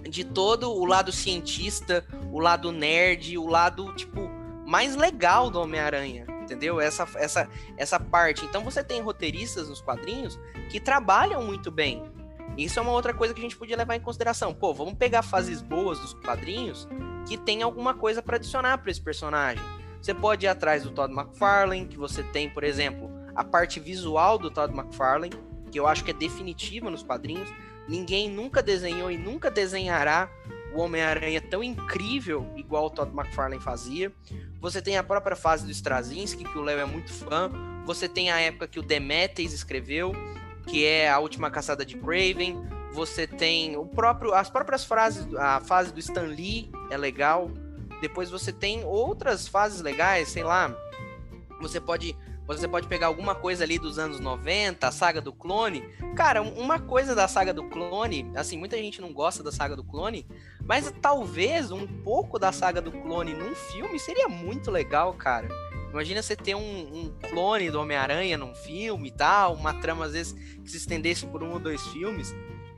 de 0.10 0.24
todo 0.25 0.72
o 0.72 0.86
lado 0.86 1.12
cientista, 1.12 2.06
o 2.32 2.40
lado 2.40 2.72
nerd, 2.72 3.38
o 3.38 3.48
lado, 3.48 3.94
tipo, 3.96 4.30
mais 4.66 4.96
legal 4.96 5.50
do 5.50 5.60
Homem-Aranha, 5.62 6.25
entendeu? 6.42 6.80
Essa, 6.82 7.08
essa, 7.16 7.50
essa 7.78 8.00
parte. 8.00 8.44
Então 8.44 8.62
você 8.63 8.84
tem 8.84 9.01
roteiristas 9.01 9.70
nos 9.70 9.82
quadrinhos 9.82 10.38
que 10.70 10.80
trabalham 10.80 11.44
muito 11.44 11.72
bem. 11.72 12.04
Isso 12.58 12.79
é 12.79 12.81
uma 12.81 12.91
outra 12.91 13.13
coisa 13.13 13.34
que 13.34 13.39
a 13.39 13.43
gente 13.43 13.58
podia 13.58 13.77
levar 13.77 13.96
em 13.96 14.01
consideração. 14.01 14.53
Pô, 14.53 14.74
vamos 14.74 14.96
pegar 14.96 15.22
fases 15.22 15.62
boas 15.62 16.00
dos 16.00 16.13
quadrinhos 16.13 16.88
que 17.27 17.38
tem 17.38 17.62
alguma 17.62 17.93
coisa 17.93 18.22
para 18.22 18.36
adicionar 18.36 18.77
para 18.79 18.91
esse 18.91 19.01
personagem. 19.01 19.63
Você 20.01 20.13
pode 20.13 20.46
ir 20.46 20.50
atrás 20.50 20.84
do 20.84 20.91
Todd 20.91 21.13
McFarlane, 21.13 21.86
que 21.86 21.98
você 21.98 22.24
tem, 22.24 22.50
por 22.50 22.63
exemplo, 22.63 23.10
a 23.36 23.43
parte 23.43 23.79
visual 23.79 24.38
do 24.38 24.50
Todd 24.50 24.74
McFarlane, 24.74 25.34
que 25.72 25.79
eu 25.79 25.88
acho 25.88 26.03
que 26.03 26.12
é 26.12 26.13
definitiva 26.13 26.89
nos 26.89 27.03
quadrinhos. 27.03 27.50
Ninguém 27.88 28.29
nunca 28.29 28.62
desenhou 28.62 29.12
e 29.12 29.17
nunca 29.17 29.50
desenhará 29.50 30.29
o 30.74 30.81
Homem-Aranha 30.81 31.41
tão 31.41 31.63
incrível 31.63 32.51
igual 32.55 32.86
o 32.86 32.89
Todd 32.89 33.12
McFarlane 33.12 33.62
fazia. 33.62 34.12
Você 34.60 34.81
tem 34.81 34.98
a 34.98 35.03
própria 35.03 35.36
fase 35.36 35.65
do 35.65 35.72
Straczynski, 35.72 36.43
que 36.43 36.58
o 36.58 36.62
Léo 36.62 36.79
é 36.79 36.86
muito 36.86 37.12
fã. 37.12 37.50
Você 37.86 38.08
tem 38.08 38.31
a 38.31 38.39
época 38.39 38.67
que 38.67 38.79
o 38.79 38.84
Demetrius 38.84 39.53
escreveu, 39.53 40.13
que 40.72 40.86
é 40.86 41.10
a 41.10 41.20
última 41.20 41.51
caçada 41.51 41.86
de 41.86 41.98
Craven. 41.98 42.58
Você 42.94 43.28
tem 43.28 43.75
o 43.75 43.86
próprio, 43.86 44.34
as 44.34 44.50
próprias 44.50 44.86
frases, 44.86 45.28
a 45.36 45.60
fase 45.60 45.92
do 45.92 46.00
Stan 46.00 46.22
Lee 46.22 46.72
é 46.90 46.96
legal. 46.96 47.51
Depois 48.00 48.32
você 48.32 48.54
tem 48.54 48.82
outras 48.86 49.50
fases 49.50 49.82
legais, 49.82 50.30
sei 50.30 50.44
lá. 50.44 50.74
Você 51.60 51.80
pode 51.82 52.16
você 52.48 52.68
pode 52.68 52.88
pegar 52.88 53.08
alguma 53.08 53.36
coisa 53.36 53.63
ali 53.63 53.78
dos 53.78 53.98
anos 54.00 54.20
90, 54.20 54.86
a 54.86 54.92
saga 54.92 55.22
do 55.22 55.32
clone. 55.32 55.82
Cara, 56.16 56.42
uma 56.42 56.80
coisa 56.80 57.13
da 57.13 57.28
saga 57.28 57.54
do 57.54 57.63
clone, 57.70 58.30
assim, 58.36 58.58
muita 58.58 58.75
gente 58.78 59.00
não 59.00 59.13
gosta 59.13 59.44
da 59.44 59.51
saga 59.51 59.75
do 59.75 59.84
clone, 59.84 60.28
mas 60.66 60.94
talvez 61.01 61.72
um 61.72 61.88
pouco 61.88 62.38
da 62.40 62.51
saga 62.51 62.82
do 62.82 62.92
clone 62.92 63.34
num 63.34 63.56
filme 63.56 63.98
seria 64.00 64.28
muito 64.28 64.70
legal, 64.70 65.13
cara. 65.13 65.48
Imagina 65.91 66.21
você 66.21 66.36
ter 66.36 66.55
um, 66.55 66.60
um 66.60 67.13
clone 67.29 67.69
do 67.69 67.79
Homem-Aranha 67.79 68.38
num 68.38 68.55
filme 68.55 69.10
e 69.10 69.12
tal, 69.12 69.53
uma 69.53 69.74
trama 69.74 70.05
às 70.05 70.13
vezes 70.13 70.33
que 70.33 70.71
se 70.71 70.77
estendesse 70.77 71.25
por 71.25 71.43
um 71.43 71.51
ou 71.51 71.60
dois 71.60 71.86
filmes. 71.88 72.33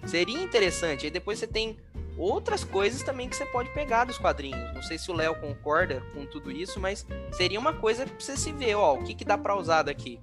Seria 0.05 0.41
interessante. 0.41 1.05
Aí 1.05 1.11
depois 1.11 1.39
você 1.39 1.47
tem 1.47 1.77
outras 2.17 2.63
coisas 2.63 3.03
também 3.03 3.29
que 3.29 3.35
você 3.35 3.45
pode 3.45 3.69
pegar 3.69 4.05
dos 4.05 4.17
quadrinhos. 4.17 4.73
Não 4.73 4.81
sei 4.81 4.97
se 4.97 5.09
o 5.11 5.13
Léo 5.13 5.35
concorda 5.35 6.01
com 6.13 6.25
tudo 6.25 6.51
isso, 6.51 6.79
mas 6.79 7.05
seria 7.31 7.59
uma 7.59 7.73
coisa 7.73 8.05
pra 8.05 8.15
você 8.19 8.35
se 8.35 8.51
ver, 8.51 8.75
ó, 8.75 8.95
o 8.95 9.03
que, 9.03 9.13
que 9.13 9.23
dá 9.25 9.37
pra 9.37 9.55
usar 9.55 9.83
daqui. 9.83 10.19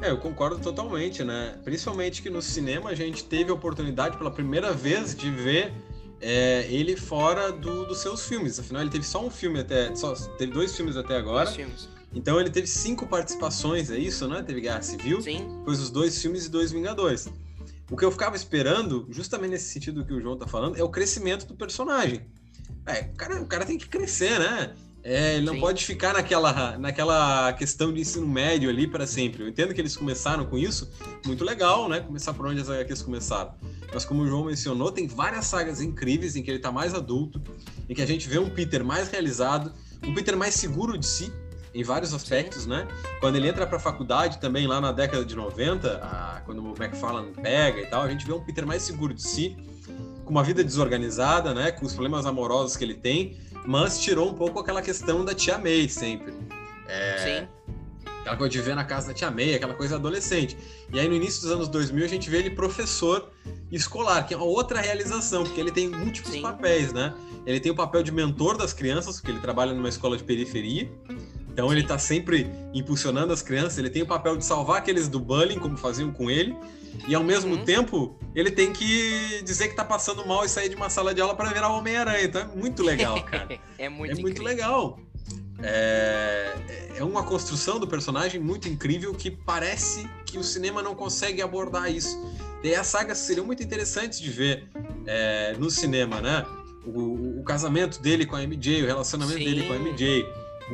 É, 0.00 0.10
eu 0.10 0.18
concordo 0.18 0.58
totalmente, 0.58 1.22
né? 1.22 1.58
Principalmente 1.64 2.22
que 2.22 2.28
no 2.28 2.42
cinema 2.42 2.90
a 2.90 2.94
gente 2.94 3.24
teve 3.24 3.50
a 3.50 3.54
oportunidade 3.54 4.16
pela 4.16 4.30
primeira 4.30 4.72
vez 4.72 5.14
de 5.14 5.30
ver 5.30 5.72
é, 6.20 6.66
ele 6.68 6.96
fora 6.96 7.52
do, 7.52 7.86
dos 7.86 7.98
seus 7.98 8.26
filmes. 8.26 8.58
Afinal, 8.58 8.82
ele 8.82 8.90
teve 8.90 9.04
só 9.04 9.24
um 9.24 9.30
filme 9.30 9.60
até. 9.60 9.94
Só, 9.94 10.14
teve 10.36 10.52
dois 10.52 10.74
filmes 10.76 10.96
até 10.96 11.16
agora. 11.16 11.44
Dois 11.44 11.56
filmes. 11.56 11.88
Então 12.14 12.38
ele 12.38 12.50
teve 12.50 12.66
cinco 12.66 13.06
participações, 13.06 13.90
é 13.90 13.98
isso, 13.98 14.28
né? 14.28 14.42
Teve 14.42 14.60
Guerra 14.60 14.82
Civil, 14.82 15.20
Sim. 15.22 15.46
depois 15.58 15.80
os 15.80 15.90
dois 15.90 16.20
filmes 16.20 16.46
e 16.46 16.48
dois 16.50 16.70
Vingadores. 16.70 17.28
O 17.90 17.96
que 17.96 18.04
eu 18.04 18.10
ficava 18.10 18.36
esperando, 18.36 19.06
justamente 19.10 19.50
nesse 19.50 19.72
sentido 19.72 20.04
que 20.04 20.12
o 20.12 20.20
João 20.20 20.36
tá 20.36 20.46
falando, 20.46 20.76
é 20.76 20.82
o 20.82 20.88
crescimento 20.88 21.46
do 21.46 21.54
personagem. 21.54 22.22
É, 22.86 23.02
o 23.02 23.16
cara, 23.16 23.42
o 23.42 23.46
cara 23.46 23.64
tem 23.64 23.78
que 23.78 23.88
crescer, 23.88 24.38
né? 24.38 24.74
É, 25.04 25.34
ele 25.36 25.44
não 25.44 25.54
Sim. 25.54 25.60
pode 25.60 25.84
ficar 25.84 26.12
naquela, 26.12 26.78
naquela 26.78 27.52
questão 27.54 27.92
de 27.92 28.00
ensino 28.00 28.26
médio 28.26 28.70
ali 28.70 28.86
para 28.86 29.04
sempre. 29.06 29.42
Eu 29.42 29.48
entendo 29.48 29.74
que 29.74 29.80
eles 29.80 29.96
começaram 29.96 30.46
com 30.46 30.56
isso, 30.56 30.90
muito 31.26 31.44
legal, 31.44 31.88
né? 31.88 32.00
Começar 32.00 32.32
por 32.32 32.46
onde 32.46 32.60
as 32.60 32.70
HQs 32.70 33.02
começaram. 33.02 33.52
Mas 33.92 34.04
como 34.04 34.22
o 34.22 34.28
João 34.28 34.44
mencionou, 34.44 34.92
tem 34.92 35.08
várias 35.08 35.46
sagas 35.46 35.80
incríveis 35.80 36.36
em 36.36 36.42
que 36.42 36.50
ele 36.50 36.60
tá 36.60 36.70
mais 36.70 36.94
adulto, 36.94 37.42
em 37.88 37.94
que 37.94 38.00
a 38.00 38.06
gente 38.06 38.28
vê 38.28 38.38
um 38.38 38.48
Peter 38.48 38.84
mais 38.84 39.08
realizado, 39.08 39.72
um 40.04 40.14
Peter 40.14 40.36
mais 40.36 40.54
seguro 40.54 40.96
de 40.96 41.06
si, 41.06 41.32
em 41.74 41.82
vários 41.82 42.12
aspectos, 42.12 42.62
Sim. 42.62 42.70
né? 42.70 42.88
Quando 43.20 43.36
ele 43.36 43.48
entra 43.48 43.66
para 43.66 43.76
a 43.76 43.80
faculdade 43.80 44.38
também, 44.38 44.66
lá 44.66 44.80
na 44.80 44.92
década 44.92 45.24
de 45.24 45.34
90, 45.34 46.00
a, 46.02 46.42
quando 46.44 46.62
o 46.62 46.74
McFarlane 46.76 47.32
pega 47.32 47.80
e 47.80 47.86
tal, 47.86 48.02
a 48.02 48.08
gente 48.08 48.26
vê 48.26 48.32
um 48.32 48.40
Peter 48.40 48.66
mais 48.66 48.82
seguro 48.82 49.14
de 49.14 49.22
si, 49.22 49.56
com 50.24 50.30
uma 50.30 50.42
vida 50.42 50.62
desorganizada, 50.62 51.54
né? 51.54 51.72
Com 51.72 51.86
os 51.86 51.92
problemas 51.92 52.26
amorosos 52.26 52.76
que 52.76 52.84
ele 52.84 52.94
tem, 52.94 53.38
mas 53.66 53.98
tirou 53.98 54.30
um 54.30 54.34
pouco 54.34 54.58
aquela 54.58 54.82
questão 54.82 55.24
da 55.24 55.34
tia 55.34 55.58
May 55.58 55.88
sempre. 55.88 56.32
É, 56.88 57.18
Sim. 57.18 57.48
Aquela 58.20 58.36
coisa 58.36 58.52
de 58.52 58.60
ver 58.60 58.76
na 58.76 58.84
casa 58.84 59.08
da 59.08 59.14
tia 59.14 59.30
May, 59.30 59.54
aquela 59.54 59.74
coisa 59.74 59.96
adolescente. 59.96 60.56
E 60.92 61.00
aí 61.00 61.08
no 61.08 61.14
início 61.14 61.42
dos 61.42 61.50
anos 61.50 61.68
2000 61.68 62.04
a 62.04 62.08
gente 62.08 62.30
vê 62.30 62.38
ele 62.38 62.50
professor 62.50 63.32
escolar, 63.70 64.26
que 64.26 64.34
é 64.34 64.36
uma 64.36 64.46
outra 64.46 64.80
realização, 64.80 65.42
porque 65.42 65.60
ele 65.60 65.72
tem 65.72 65.88
múltiplos 65.88 66.34
Sim. 66.34 66.42
papéis, 66.42 66.92
né? 66.92 67.14
Ele 67.44 67.58
tem 67.58 67.72
o 67.72 67.74
papel 67.74 68.02
de 68.02 68.12
mentor 68.12 68.56
das 68.56 68.72
crianças, 68.72 69.16
porque 69.16 69.32
ele 69.32 69.40
trabalha 69.40 69.72
numa 69.72 69.88
escola 69.88 70.16
de 70.16 70.22
periferia. 70.22 70.88
Então 71.52 71.70
ele 71.70 71.82
está 71.82 71.98
sempre 71.98 72.50
impulsionando 72.72 73.32
as 73.32 73.42
crianças, 73.42 73.76
ele 73.78 73.90
tem 73.90 74.02
o 74.02 74.06
papel 74.06 74.36
de 74.36 74.44
salvar 74.44 74.78
aqueles 74.78 75.06
do 75.06 75.20
bullying, 75.20 75.58
como 75.58 75.76
faziam 75.76 76.10
com 76.10 76.30
ele, 76.30 76.56
e 77.06 77.14
ao 77.14 77.22
mesmo 77.22 77.54
uhum. 77.54 77.64
tempo 77.64 78.18
ele 78.34 78.50
tem 78.50 78.72
que 78.72 79.42
dizer 79.44 79.64
que 79.64 79.72
está 79.72 79.84
passando 79.84 80.26
mal 80.26 80.44
e 80.44 80.48
sair 80.48 80.70
de 80.70 80.76
uma 80.76 80.88
sala 80.88 81.14
de 81.14 81.20
aula 81.20 81.34
para 81.34 81.50
virar 81.50 81.68
Homem-Aranha. 81.68 82.24
Então 82.24 82.40
é 82.40 82.46
muito 82.46 82.82
legal, 82.82 83.22
cara. 83.24 83.58
é 83.78 83.88
muito, 83.88 84.18
é 84.18 84.22
muito 84.22 84.42
legal. 84.42 84.98
É... 85.62 86.54
é 86.96 87.04
uma 87.04 87.22
construção 87.22 87.78
do 87.78 87.86
personagem 87.86 88.40
muito 88.40 88.68
incrível 88.68 89.14
que 89.14 89.30
parece 89.30 90.08
que 90.24 90.38
o 90.38 90.42
cinema 90.42 90.82
não 90.82 90.94
consegue 90.94 91.42
abordar 91.42 91.92
isso. 91.92 92.18
E 92.64 92.74
as 92.74 92.86
sagas 92.86 93.18
seriam 93.18 93.44
muito 93.44 93.62
interessantes 93.62 94.18
de 94.20 94.30
ver 94.30 94.68
é, 95.06 95.54
no 95.58 95.68
cinema, 95.68 96.20
né? 96.20 96.46
O, 96.86 97.40
o, 97.40 97.44
casamento 97.44 98.00
dele 98.00 98.24
com 98.24 98.36
a 98.36 98.42
MJ, 98.42 98.82
o 98.82 98.86
relacionamento 98.86 99.38
Sim. 99.38 99.44
dele 99.44 99.66
com 99.66 99.72
a 99.72 99.78
MJ 99.78 100.24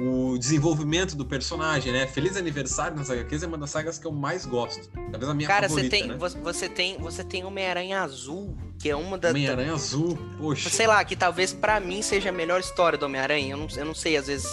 o 0.07 0.39
desenvolvimento 0.39 1.17
do 1.17 1.25
personagem, 1.25 1.93
né? 1.93 2.07
Feliz 2.07 2.37
Aniversário 2.37 2.97
nas 2.97 3.11
HQs 3.11 3.43
é 3.43 3.47
uma 3.47 3.59
das 3.59 3.71
sagas 3.71 3.99
que 3.99 4.07
eu 4.07 4.13
mais 4.13 4.45
gosto. 4.47 4.89
Talvez 5.11 5.29
a 5.29 5.35
minha 5.35 5.49
Cara, 5.49 5.69
favorita, 5.69 5.97
você 5.97 6.03
tem, 6.03 6.09
né? 6.09 6.17
você 6.43 6.69
tem, 6.69 6.99
você 6.99 7.25
tem 7.25 7.45
Homem-Aranha 7.45 8.01
Azul, 8.03 8.57
que 8.79 8.89
é 8.89 8.97
uma 8.97 9.17
das... 9.19 9.31
Homem-Aranha 9.33 9.73
Azul, 9.73 10.19
poxa. 10.39 10.69
Sei 10.71 10.87
lá, 10.87 11.05
que 11.05 11.17
talvez 11.17 11.53
para 11.53 11.81
mim 11.81 12.03
seja 12.03 12.29
a 12.29 12.33
melhor 12.33 12.61
história 12.61 12.99
do 12.99 13.07
Homem-Aranha. 13.07 13.53
Eu 13.55 13.57
não, 13.59 13.69
eu 13.77 13.85
não 13.85 13.95
sei, 13.95 14.17
às 14.17 14.27
vezes, 14.27 14.47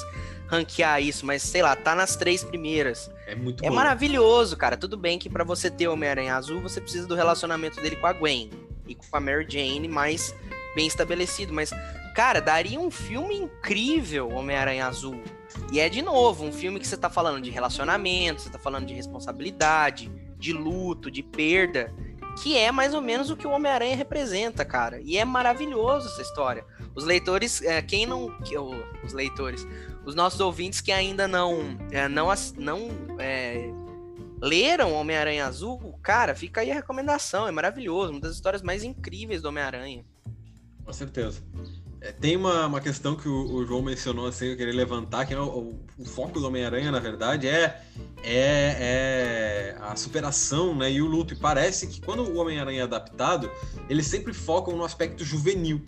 ranquear 0.47 1.01
isso, 1.01 1.25
mas 1.25 1.41
sei 1.41 1.61
lá, 1.61 1.75
tá 1.75 1.93
nas 1.95 2.15
três 2.15 2.43
primeiras. 2.43 3.09
É 3.27 3.35
muito 3.35 3.63
É 3.63 3.69
bom. 3.69 3.75
maravilhoso, 3.75 4.55
cara. 4.57 4.77
Tudo 4.77 4.97
bem 4.97 5.17
que 5.19 5.29
para 5.29 5.43
você 5.43 5.69
ter 5.69 5.87
Homem-Aranha 5.87 6.35
Azul, 6.35 6.61
você 6.61 6.79
precisa 6.81 7.07
do 7.07 7.15
relacionamento 7.15 7.81
dele 7.81 7.95
com 7.95 8.07
a 8.07 8.13
Gwen 8.13 8.49
e 8.87 8.95
com 8.95 9.05
a 9.15 9.19
Mary 9.19 9.45
Jane 9.49 9.87
mais 9.87 10.35
bem 10.75 10.87
estabelecido, 10.87 11.53
mas 11.53 11.71
cara, 12.15 12.39
daria 12.39 12.79
um 12.79 12.89
filme 12.89 13.35
incrível 13.35 14.29
Homem-Aranha 14.29 14.87
Azul. 14.87 15.21
E 15.71 15.79
é 15.81 15.89
de 15.89 16.01
novo 16.01 16.45
um 16.45 16.51
filme 16.51 16.79
que 16.79 16.87
você 16.87 16.95
tá 16.95 17.09
falando 17.09 17.41
de 17.41 17.49
relacionamento, 17.49 18.41
você 18.41 18.49
tá 18.49 18.57
falando 18.57 18.85
de 18.85 18.93
responsabilidade, 18.93 20.09
de 20.37 20.53
luto, 20.53 21.11
de 21.11 21.21
perda, 21.21 21.93
que 22.41 22.57
é 22.57 22.71
mais 22.71 22.93
ou 22.93 23.01
menos 23.01 23.29
o 23.29 23.35
que 23.35 23.45
o 23.45 23.51
Homem-Aranha 23.51 23.97
representa, 23.97 24.63
cara. 24.63 25.01
E 25.01 25.17
é 25.17 25.25
maravilhoso 25.25 26.07
essa 26.07 26.21
história. 26.21 26.65
Os 26.95 27.03
leitores, 27.03 27.61
é, 27.61 27.81
quem 27.81 28.05
não. 28.05 28.33
Os 29.03 29.11
leitores, 29.11 29.67
os 30.05 30.15
nossos 30.15 30.39
ouvintes 30.39 30.79
que 30.79 30.93
ainda 30.93 31.27
não. 31.27 31.77
É, 31.91 32.07
não, 32.07 32.29
não 32.57 32.89
é, 33.19 33.69
leram 34.41 34.93
Homem-Aranha 34.93 35.45
Azul, 35.45 35.99
cara, 36.01 36.33
fica 36.33 36.61
aí 36.61 36.71
a 36.71 36.75
recomendação. 36.75 37.45
É 37.45 37.51
maravilhoso. 37.51 38.11
Uma 38.11 38.21
das 38.21 38.35
histórias 38.35 38.61
mais 38.61 38.83
incríveis 38.83 39.41
do 39.41 39.49
Homem-Aranha. 39.49 40.05
Com 40.85 40.93
certeza. 40.93 41.43
É, 42.05 42.11
tem 42.11 42.37
uma, 42.37 42.67
uma 42.67 42.79
questão 42.79 43.15
que 43.15 43.27
o, 43.27 43.55
o, 43.55 43.65
João 43.65 43.81
mencionou, 43.81 44.27
assim, 44.27 44.49
eu 44.49 44.55
queria 44.55 44.75
levantar, 44.75 45.25
que 45.25 45.33
é 45.33 45.39
o, 45.39 45.73
o 45.97 46.05
foco 46.05 46.39
do 46.39 46.45
Homem-Aranha, 46.45 46.91
na 46.91 46.99
verdade, 46.99 47.47
é, 47.47 47.81
é, 48.23 49.73
é, 49.73 49.77
a 49.81 49.95
superação 49.95 50.75
né, 50.75 50.91
e 50.91 51.01
o 51.01 51.07
luto. 51.07 51.33
E 51.33 51.37
parece 51.37 51.87
que 51.87 51.99
quando 51.99 52.21
o 52.21 52.37
Homem-Aranha 52.37 52.81
é 52.81 52.83
adaptado, 52.83 53.49
eles 53.89 54.05
sempre 54.05 54.35
focam 54.35 54.77
no 54.77 54.85
aspecto 54.85 55.25
juvenil. 55.25 55.81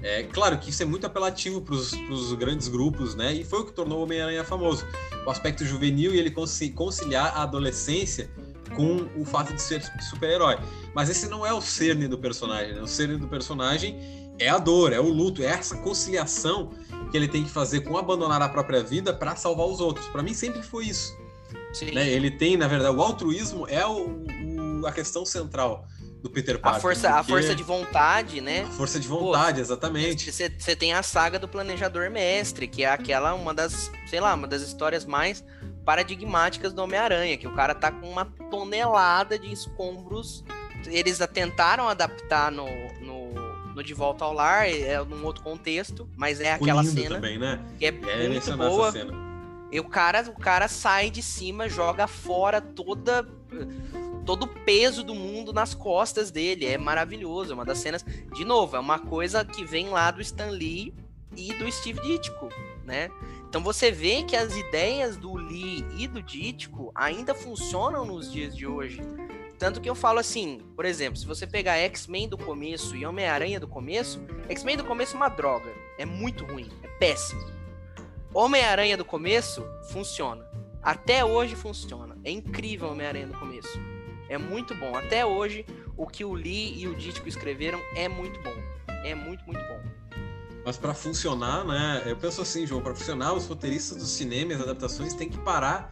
É 0.00 0.22
claro 0.22 0.58
que 0.58 0.70
isso 0.70 0.80
é 0.80 0.86
muito 0.86 1.06
apelativo 1.06 1.60
para 1.60 1.74
os 1.74 2.32
grandes 2.34 2.68
grupos, 2.68 3.16
né? 3.16 3.32
E 3.32 3.42
foi 3.42 3.60
o 3.60 3.64
que 3.64 3.72
tornou 3.72 3.98
o 3.98 4.02
Homem-Aranha 4.04 4.44
famoso. 4.44 4.86
O 5.26 5.30
aspecto 5.30 5.64
juvenil 5.64 6.14
e 6.14 6.18
ele 6.18 6.30
conciliar 6.30 7.36
a 7.36 7.42
adolescência 7.42 8.30
com 8.76 9.08
o 9.20 9.24
fato 9.24 9.52
de 9.52 9.60
ser 9.60 9.82
super-herói. 10.08 10.56
Mas 10.94 11.10
esse 11.10 11.26
não 11.26 11.44
é 11.44 11.52
o 11.52 11.60
cerne 11.60 12.06
do 12.06 12.18
personagem, 12.18 12.74
né? 12.74 12.82
O 12.82 12.86
cerne 12.86 13.16
do 13.16 13.26
personagem 13.26 14.23
é 14.38 14.48
a 14.48 14.58
dor, 14.58 14.92
é 14.92 15.00
o 15.00 15.08
luto, 15.08 15.42
é 15.42 15.46
essa 15.46 15.76
conciliação 15.78 16.70
que 17.10 17.16
ele 17.16 17.28
tem 17.28 17.44
que 17.44 17.50
fazer 17.50 17.80
com 17.80 17.96
abandonar 17.96 18.42
a 18.42 18.48
própria 18.48 18.82
vida 18.82 19.14
para 19.14 19.36
salvar 19.36 19.66
os 19.66 19.80
outros. 19.80 20.06
Para 20.08 20.22
mim 20.22 20.34
sempre 20.34 20.62
foi 20.62 20.86
isso. 20.86 21.16
Né? 21.92 22.08
Ele 22.08 22.30
tem, 22.30 22.56
na 22.56 22.68
verdade, 22.68 22.96
o 22.96 23.02
altruísmo 23.02 23.66
é 23.68 23.84
o, 23.86 24.24
o, 24.80 24.86
a 24.86 24.92
questão 24.92 25.24
central 25.24 25.86
do 26.22 26.30
Peter 26.30 26.58
Parker. 26.58 26.78
A 26.78 26.80
força, 26.80 27.10
a 27.10 27.22
força 27.22 27.54
de 27.54 27.62
vontade, 27.62 28.40
né? 28.40 28.62
A 28.62 28.70
força 28.70 28.98
de 28.98 29.06
vontade, 29.06 29.56
Pô, 29.56 29.60
exatamente. 29.60 30.32
Você 30.32 30.76
tem 30.76 30.92
a 30.94 31.02
saga 31.02 31.38
do 31.38 31.46
Planejador 31.46 32.10
Mestre, 32.10 32.66
que 32.66 32.82
é 32.82 32.90
aquela, 32.90 33.34
uma 33.34 33.52
das, 33.52 33.90
sei 34.06 34.20
lá, 34.20 34.34
uma 34.34 34.46
das 34.46 34.62
histórias 34.62 35.04
mais 35.04 35.44
paradigmáticas 35.84 36.72
do 36.72 36.82
Homem-Aranha, 36.82 37.36
que 37.36 37.46
o 37.46 37.54
cara 37.54 37.74
tá 37.74 37.92
com 37.92 38.08
uma 38.08 38.24
tonelada 38.50 39.38
de 39.38 39.52
escombros. 39.52 40.42
Eles 40.86 41.18
tentaram 41.32 41.88
adaptar 41.88 42.50
no, 42.50 42.66
no, 43.00 43.43
no 43.74 43.82
De 43.82 43.92
Volta 43.92 44.24
ao 44.24 44.32
Lar, 44.32 44.68
é 44.68 45.02
num 45.04 45.24
outro 45.24 45.42
contexto, 45.42 46.08
mas 46.16 46.40
é 46.40 46.52
aquela 46.52 46.84
cena 46.84 47.16
também, 47.16 47.38
né? 47.38 47.60
que 47.78 47.86
é, 47.86 47.88
é 47.88 48.28
muito 48.28 48.56
boa. 48.56 48.92
E 49.72 49.80
o 49.80 49.84
cara, 49.84 50.22
o 50.28 50.38
cara 50.38 50.68
sai 50.68 51.10
de 51.10 51.22
cima, 51.22 51.68
joga 51.68 52.06
fora 52.06 52.60
toda 52.60 53.26
todo 54.24 54.44
o 54.44 54.48
peso 54.48 55.04
do 55.04 55.14
mundo 55.14 55.52
nas 55.52 55.74
costas 55.74 56.30
dele. 56.30 56.66
É 56.66 56.78
maravilhoso. 56.78 57.52
É 57.52 57.54
uma 57.54 57.64
das 57.64 57.78
cenas. 57.78 58.04
De 58.34 58.44
novo, 58.44 58.76
é 58.76 58.80
uma 58.80 58.98
coisa 58.98 59.44
que 59.44 59.64
vem 59.64 59.88
lá 59.88 60.10
do 60.10 60.22
Stan 60.22 60.50
Lee 60.50 60.94
e 61.36 61.52
do 61.52 61.70
Steve 61.70 62.00
Ditko, 62.00 62.48
né? 62.84 63.10
Então 63.48 63.62
você 63.62 63.90
vê 63.90 64.22
que 64.22 64.34
as 64.34 64.56
ideias 64.56 65.16
do 65.16 65.34
Lee 65.34 65.84
e 65.96 66.08
do 66.08 66.22
Ditko 66.22 66.90
ainda 66.94 67.34
funcionam 67.34 68.04
nos 68.04 68.32
dias 68.32 68.56
de 68.56 68.66
hoje. 68.66 69.00
Tanto 69.58 69.80
que 69.80 69.88
eu 69.88 69.94
falo 69.94 70.18
assim, 70.18 70.60
por 70.74 70.84
exemplo, 70.84 71.18
se 71.18 71.26
você 71.26 71.46
pegar 71.46 71.76
X-Men 71.76 72.28
do 72.28 72.36
começo 72.36 72.96
e 72.96 73.06
Homem-Aranha 73.06 73.60
do 73.60 73.68
começo, 73.68 74.20
X-Men 74.48 74.76
do 74.76 74.84
começo 74.84 75.14
é 75.14 75.16
uma 75.16 75.28
droga. 75.28 75.72
É 75.98 76.04
muito 76.04 76.44
ruim, 76.44 76.68
é 76.82 76.88
péssimo. 76.98 77.40
Homem-Aranha 78.32 78.96
do 78.96 79.04
começo 79.04 79.64
funciona. 79.90 80.44
Até 80.82 81.24
hoje 81.24 81.54
funciona. 81.54 82.16
É 82.24 82.30
incrível 82.30 82.90
Homem-Aranha 82.90 83.28
do 83.28 83.38
começo. 83.38 83.78
É 84.28 84.36
muito 84.36 84.74
bom. 84.74 84.96
Até 84.96 85.24
hoje, 85.24 85.64
o 85.96 86.06
que 86.06 86.24
o 86.24 86.32
Lee 86.32 86.78
e 86.78 86.88
o 86.88 86.94
Ditko 86.94 87.28
escreveram 87.28 87.80
é 87.94 88.08
muito 88.08 88.40
bom. 88.42 88.54
É 89.04 89.14
muito, 89.14 89.44
muito 89.44 89.60
bom. 89.60 89.80
Mas 90.64 90.78
para 90.78 90.94
funcionar, 90.94 91.64
né? 91.64 92.02
Eu 92.06 92.16
penso 92.16 92.40
assim, 92.40 92.66
João, 92.66 92.82
para 92.82 92.94
funcionar, 92.94 93.34
os 93.34 93.46
roteiristas 93.46 93.98
do 93.98 94.06
cinema 94.06 94.52
e 94.52 94.54
as 94.56 94.62
adaptações 94.62 95.14
têm 95.14 95.28
que 95.28 95.38
parar 95.38 95.90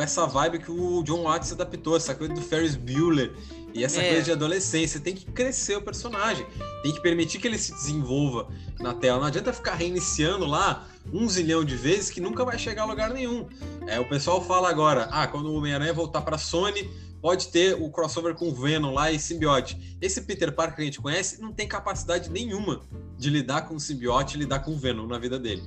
com 0.00 0.04
essa 0.04 0.26
vibe 0.26 0.60
que 0.60 0.70
o 0.70 1.02
John 1.02 1.24
Watts 1.24 1.52
adaptou, 1.52 1.94
essa 1.94 2.14
coisa 2.14 2.32
do 2.32 2.40
Ferris 2.40 2.74
Bueller 2.74 3.34
e 3.74 3.84
essa 3.84 4.00
é. 4.00 4.08
coisa 4.08 4.22
de 4.22 4.32
adolescência. 4.32 4.98
Tem 4.98 5.14
que 5.14 5.26
crescer 5.26 5.76
o 5.76 5.82
personagem, 5.82 6.46
tem 6.82 6.90
que 6.90 7.02
permitir 7.02 7.38
que 7.38 7.46
ele 7.46 7.58
se 7.58 7.70
desenvolva 7.74 8.48
na 8.78 8.94
tela. 8.94 9.18
Não 9.20 9.26
adianta 9.26 9.52
ficar 9.52 9.74
reiniciando 9.74 10.46
lá 10.46 10.88
um 11.12 11.28
zilhão 11.28 11.62
de 11.62 11.76
vezes 11.76 12.08
que 12.08 12.18
nunca 12.18 12.46
vai 12.46 12.58
chegar 12.58 12.84
a 12.84 12.86
lugar 12.86 13.10
nenhum. 13.10 13.46
É, 13.86 14.00
o 14.00 14.08
pessoal 14.08 14.42
fala 14.42 14.70
agora, 14.70 15.06
ah, 15.10 15.26
quando 15.26 15.50
o 15.50 15.54
Homem-Aranha 15.54 15.92
voltar 15.92 16.22
para 16.22 16.38
Sony, 16.38 16.90
pode 17.20 17.48
ter 17.48 17.74
o 17.74 17.90
crossover 17.90 18.34
com 18.34 18.48
o 18.48 18.54
Venom 18.54 18.94
lá 18.94 19.12
e 19.12 19.18
simbiote. 19.18 19.98
Esse 20.00 20.22
Peter 20.22 20.50
Parker 20.50 20.76
que 20.76 20.82
a 20.82 20.84
gente 20.86 21.00
conhece 21.00 21.42
não 21.42 21.52
tem 21.52 21.68
capacidade 21.68 22.30
nenhuma 22.30 22.80
de 23.18 23.28
lidar 23.28 23.68
com 23.68 23.74
o 23.74 23.80
simbiote 23.80 24.34
e 24.34 24.38
lidar 24.38 24.60
com 24.60 24.70
o 24.70 24.78
Venom 24.78 25.06
na 25.06 25.18
vida 25.18 25.38
dele. 25.38 25.62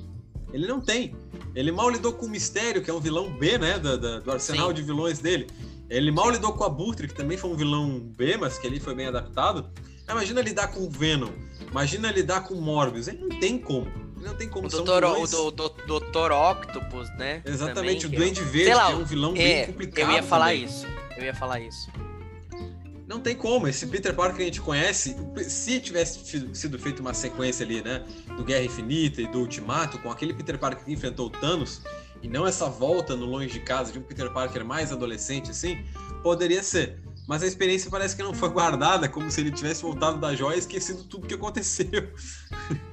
Ele 0.54 0.68
não 0.68 0.80
tem. 0.80 1.12
Ele 1.52 1.72
mal 1.72 1.90
lidou 1.90 2.12
com 2.12 2.26
o 2.26 2.28
Mistério, 2.28 2.80
que 2.80 2.88
é 2.88 2.94
um 2.94 3.00
vilão 3.00 3.28
B, 3.28 3.58
né, 3.58 3.76
do, 3.76 4.20
do 4.20 4.30
arsenal 4.30 4.68
Sim. 4.68 4.74
de 4.74 4.82
vilões 4.82 5.18
dele. 5.18 5.48
Ele 5.90 6.12
mal 6.12 6.30
lidou 6.30 6.52
com 6.52 6.62
a 6.62 6.68
Abutre, 6.68 7.08
que 7.08 7.14
também 7.14 7.36
foi 7.36 7.50
um 7.50 7.56
vilão 7.56 7.98
B, 7.98 8.36
mas 8.36 8.56
que 8.56 8.66
ali 8.68 8.78
foi 8.78 8.94
bem 8.94 9.08
adaptado. 9.08 9.68
Imagina 10.08 10.40
lidar 10.40 10.68
com 10.68 10.84
o 10.84 10.88
Venom. 10.88 11.32
Imagina 11.68 12.10
lidar 12.12 12.42
com 12.44 12.54
o 12.54 12.62
Morbius. 12.62 13.08
Ele 13.08 13.18
não 13.18 13.40
tem 13.40 13.58
como. 13.58 13.88
Ele 14.16 14.26
não 14.26 14.34
tem 14.36 14.48
como. 14.48 14.68
O 14.68 14.70
Doutor, 14.70 15.02
vilões... 15.02 15.32
o 15.32 15.50
do, 15.50 15.68
do, 15.68 15.86
Doutor 15.86 16.30
Octopus, 16.30 17.10
né? 17.18 17.42
Exatamente. 17.44 18.06
Também, 18.06 18.18
o 18.18 18.22
Duende 18.22 18.42
Verde, 18.42 18.74
lá, 18.74 18.86
que 18.86 18.92
é 18.92 18.96
um 18.96 19.04
vilão 19.04 19.32
é, 19.32 19.36
bem 19.36 19.66
complicado. 19.66 20.08
Eu 20.08 20.14
ia 20.14 20.22
falar 20.22 20.46
também. 20.46 20.64
isso. 20.64 20.86
Eu 21.16 21.24
ia 21.24 21.34
falar 21.34 21.60
isso. 21.60 21.90
Não 23.06 23.20
tem 23.20 23.36
como. 23.36 23.68
Esse 23.68 23.86
Peter 23.86 24.14
Parker 24.14 24.36
que 24.36 24.42
a 24.42 24.46
gente 24.46 24.60
conhece, 24.60 25.16
se 25.46 25.80
tivesse 25.80 26.20
sido 26.54 26.78
feita 26.78 27.00
uma 27.00 27.12
sequência 27.14 27.64
ali, 27.64 27.82
né? 27.82 28.04
Do 28.36 28.44
Guerra 28.44 28.64
Infinita 28.64 29.20
e 29.20 29.26
do 29.26 29.40
Ultimato, 29.40 29.98
com 29.98 30.10
aquele 30.10 30.32
Peter 30.32 30.58
Parker 30.58 30.84
que 30.84 30.92
enfrentou 30.92 31.26
o 31.26 31.30
Thanos, 31.30 31.82
e 32.22 32.28
não 32.28 32.46
essa 32.46 32.66
volta 32.66 33.14
no 33.14 33.26
longe 33.26 33.52
de 33.52 33.60
casa 33.60 33.92
de 33.92 33.98
um 33.98 34.02
Peter 34.02 34.32
Parker 34.32 34.64
mais 34.64 34.90
adolescente 34.90 35.50
assim, 35.50 35.84
poderia 36.22 36.62
ser. 36.62 36.98
Mas 37.26 37.42
a 37.42 37.46
experiência 37.46 37.90
parece 37.90 38.14
que 38.14 38.22
não 38.22 38.34
foi 38.34 38.50
guardada, 38.50 39.08
como 39.08 39.30
se 39.30 39.40
ele 39.40 39.50
tivesse 39.50 39.82
voltado 39.82 40.18
da 40.18 40.34
joia 40.34 40.56
e 40.56 40.58
esquecido 40.58 41.04
tudo 41.04 41.26
que 41.26 41.34
aconteceu. 41.34 41.88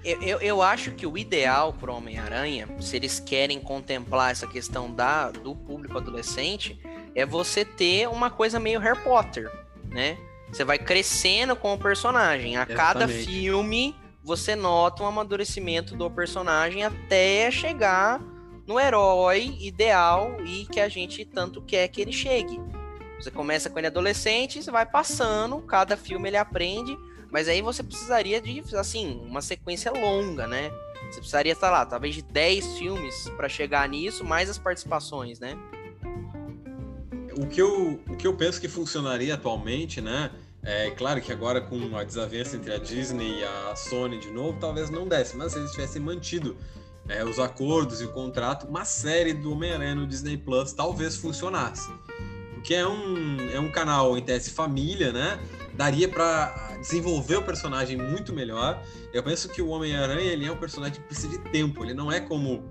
Eu, 0.03 0.21
eu, 0.21 0.39
eu 0.39 0.61
acho 0.63 0.91
que 0.91 1.05
o 1.05 1.15
ideal 1.15 1.73
para 1.73 1.93
Homem-Aranha, 1.93 2.67
se 2.79 2.95
eles 2.95 3.19
querem 3.19 3.61
contemplar 3.61 4.31
essa 4.31 4.47
questão 4.47 4.91
da, 4.91 5.29
do 5.29 5.55
público 5.55 5.95
adolescente, 5.95 6.79
é 7.13 7.23
você 7.23 7.63
ter 7.63 8.09
uma 8.09 8.31
coisa 8.31 8.59
meio 8.59 8.79
Harry 8.79 8.99
Potter, 9.03 9.49
né? 9.91 10.17
Você 10.51 10.63
vai 10.63 10.79
crescendo 10.79 11.55
com 11.55 11.73
o 11.73 11.77
personagem. 11.77 12.57
A 12.57 12.63
Exatamente. 12.63 12.77
cada 12.77 13.07
filme, 13.07 13.95
você 14.23 14.55
nota 14.55 15.03
um 15.03 15.07
amadurecimento 15.07 15.95
do 15.95 16.09
personagem 16.09 16.83
até 16.83 17.49
chegar 17.51 18.21
no 18.67 18.79
herói 18.79 19.57
ideal 19.59 20.37
e 20.45 20.65
que 20.65 20.79
a 20.79 20.89
gente 20.89 21.25
tanto 21.25 21.61
quer 21.61 21.87
que 21.87 22.01
ele 22.01 22.11
chegue. 22.11 22.59
Você 23.19 23.29
começa 23.29 23.69
com 23.69 23.77
ele 23.77 23.87
adolescente, 23.87 24.61
você 24.61 24.71
vai 24.71 24.85
passando, 24.85 25.61
cada 25.61 25.95
filme 25.95 26.29
ele 26.29 26.37
aprende, 26.37 26.97
mas 27.29 27.47
aí 27.47 27.61
você 27.61 27.83
precisaria 27.83 28.41
de, 28.41 28.63
assim, 28.75 29.21
uma 29.25 29.41
sequência 29.41 29.91
longa, 29.91 30.47
né? 30.47 30.71
Você 31.09 31.19
precisaria, 31.19 31.51
estar 31.51 31.69
lá, 31.69 31.85
talvez 31.85 32.15
de 32.15 32.21
10 32.21 32.77
filmes 32.77 33.29
para 33.35 33.49
chegar 33.49 33.87
nisso, 33.87 34.23
mais 34.23 34.49
as 34.49 34.57
participações, 34.57 35.39
né? 35.39 35.57
O 37.37 37.47
que 37.47 37.61
eu, 37.61 37.99
o 38.07 38.15
que 38.15 38.27
eu 38.27 38.33
penso 38.33 38.59
que 38.59 38.67
funcionaria 38.67 39.33
atualmente, 39.33 40.01
né? 40.01 40.31
É 40.63 40.91
claro 40.91 41.19
que 41.21 41.31
agora 41.31 41.59
com 41.59 41.97
a 41.97 42.03
desavença 42.03 42.55
entre 42.55 42.73
a 42.73 42.77
Disney 42.77 43.39
e 43.39 43.43
a 43.43 43.75
Sony 43.75 44.19
de 44.19 44.29
novo, 44.29 44.59
talvez 44.59 44.89
não 44.89 45.07
desse, 45.07 45.35
mas 45.35 45.53
se 45.53 45.57
eles 45.57 45.71
tivessem 45.71 46.01
mantido 46.01 46.55
é, 47.09 47.23
os 47.25 47.39
acordos 47.39 47.99
e 47.99 48.05
o 48.05 48.11
contrato, 48.11 48.67
uma 48.67 48.85
série 48.85 49.33
do 49.33 49.53
Homem-Aranha 49.53 49.95
no 49.95 50.05
Disney 50.05 50.37
Plus 50.37 50.71
talvez 50.71 51.15
funcionasse. 51.15 51.89
Porque 52.53 52.75
é 52.75 52.87
um, 52.87 53.37
é 53.51 53.59
um 53.59 53.71
canal 53.71 54.15
em 54.15 54.21
tese 54.21 54.51
família, 54.51 55.11
né? 55.11 55.39
Daria 55.73 56.07
para 56.07 56.77
desenvolver 56.79 57.37
o 57.37 57.41
personagem 57.41 57.97
muito 57.97 58.31
melhor. 58.31 58.79
Eu 59.11 59.23
penso 59.23 59.49
que 59.49 59.63
o 59.63 59.69
Homem-Aranha 59.69 60.31
ele 60.31 60.45
é 60.45 60.51
um 60.51 60.57
personagem 60.57 61.01
que 61.01 61.07
precisa 61.07 61.27
de 61.27 61.39
tempo, 61.49 61.83
ele 61.83 61.95
não 61.95 62.11
é 62.11 62.19
como 62.19 62.63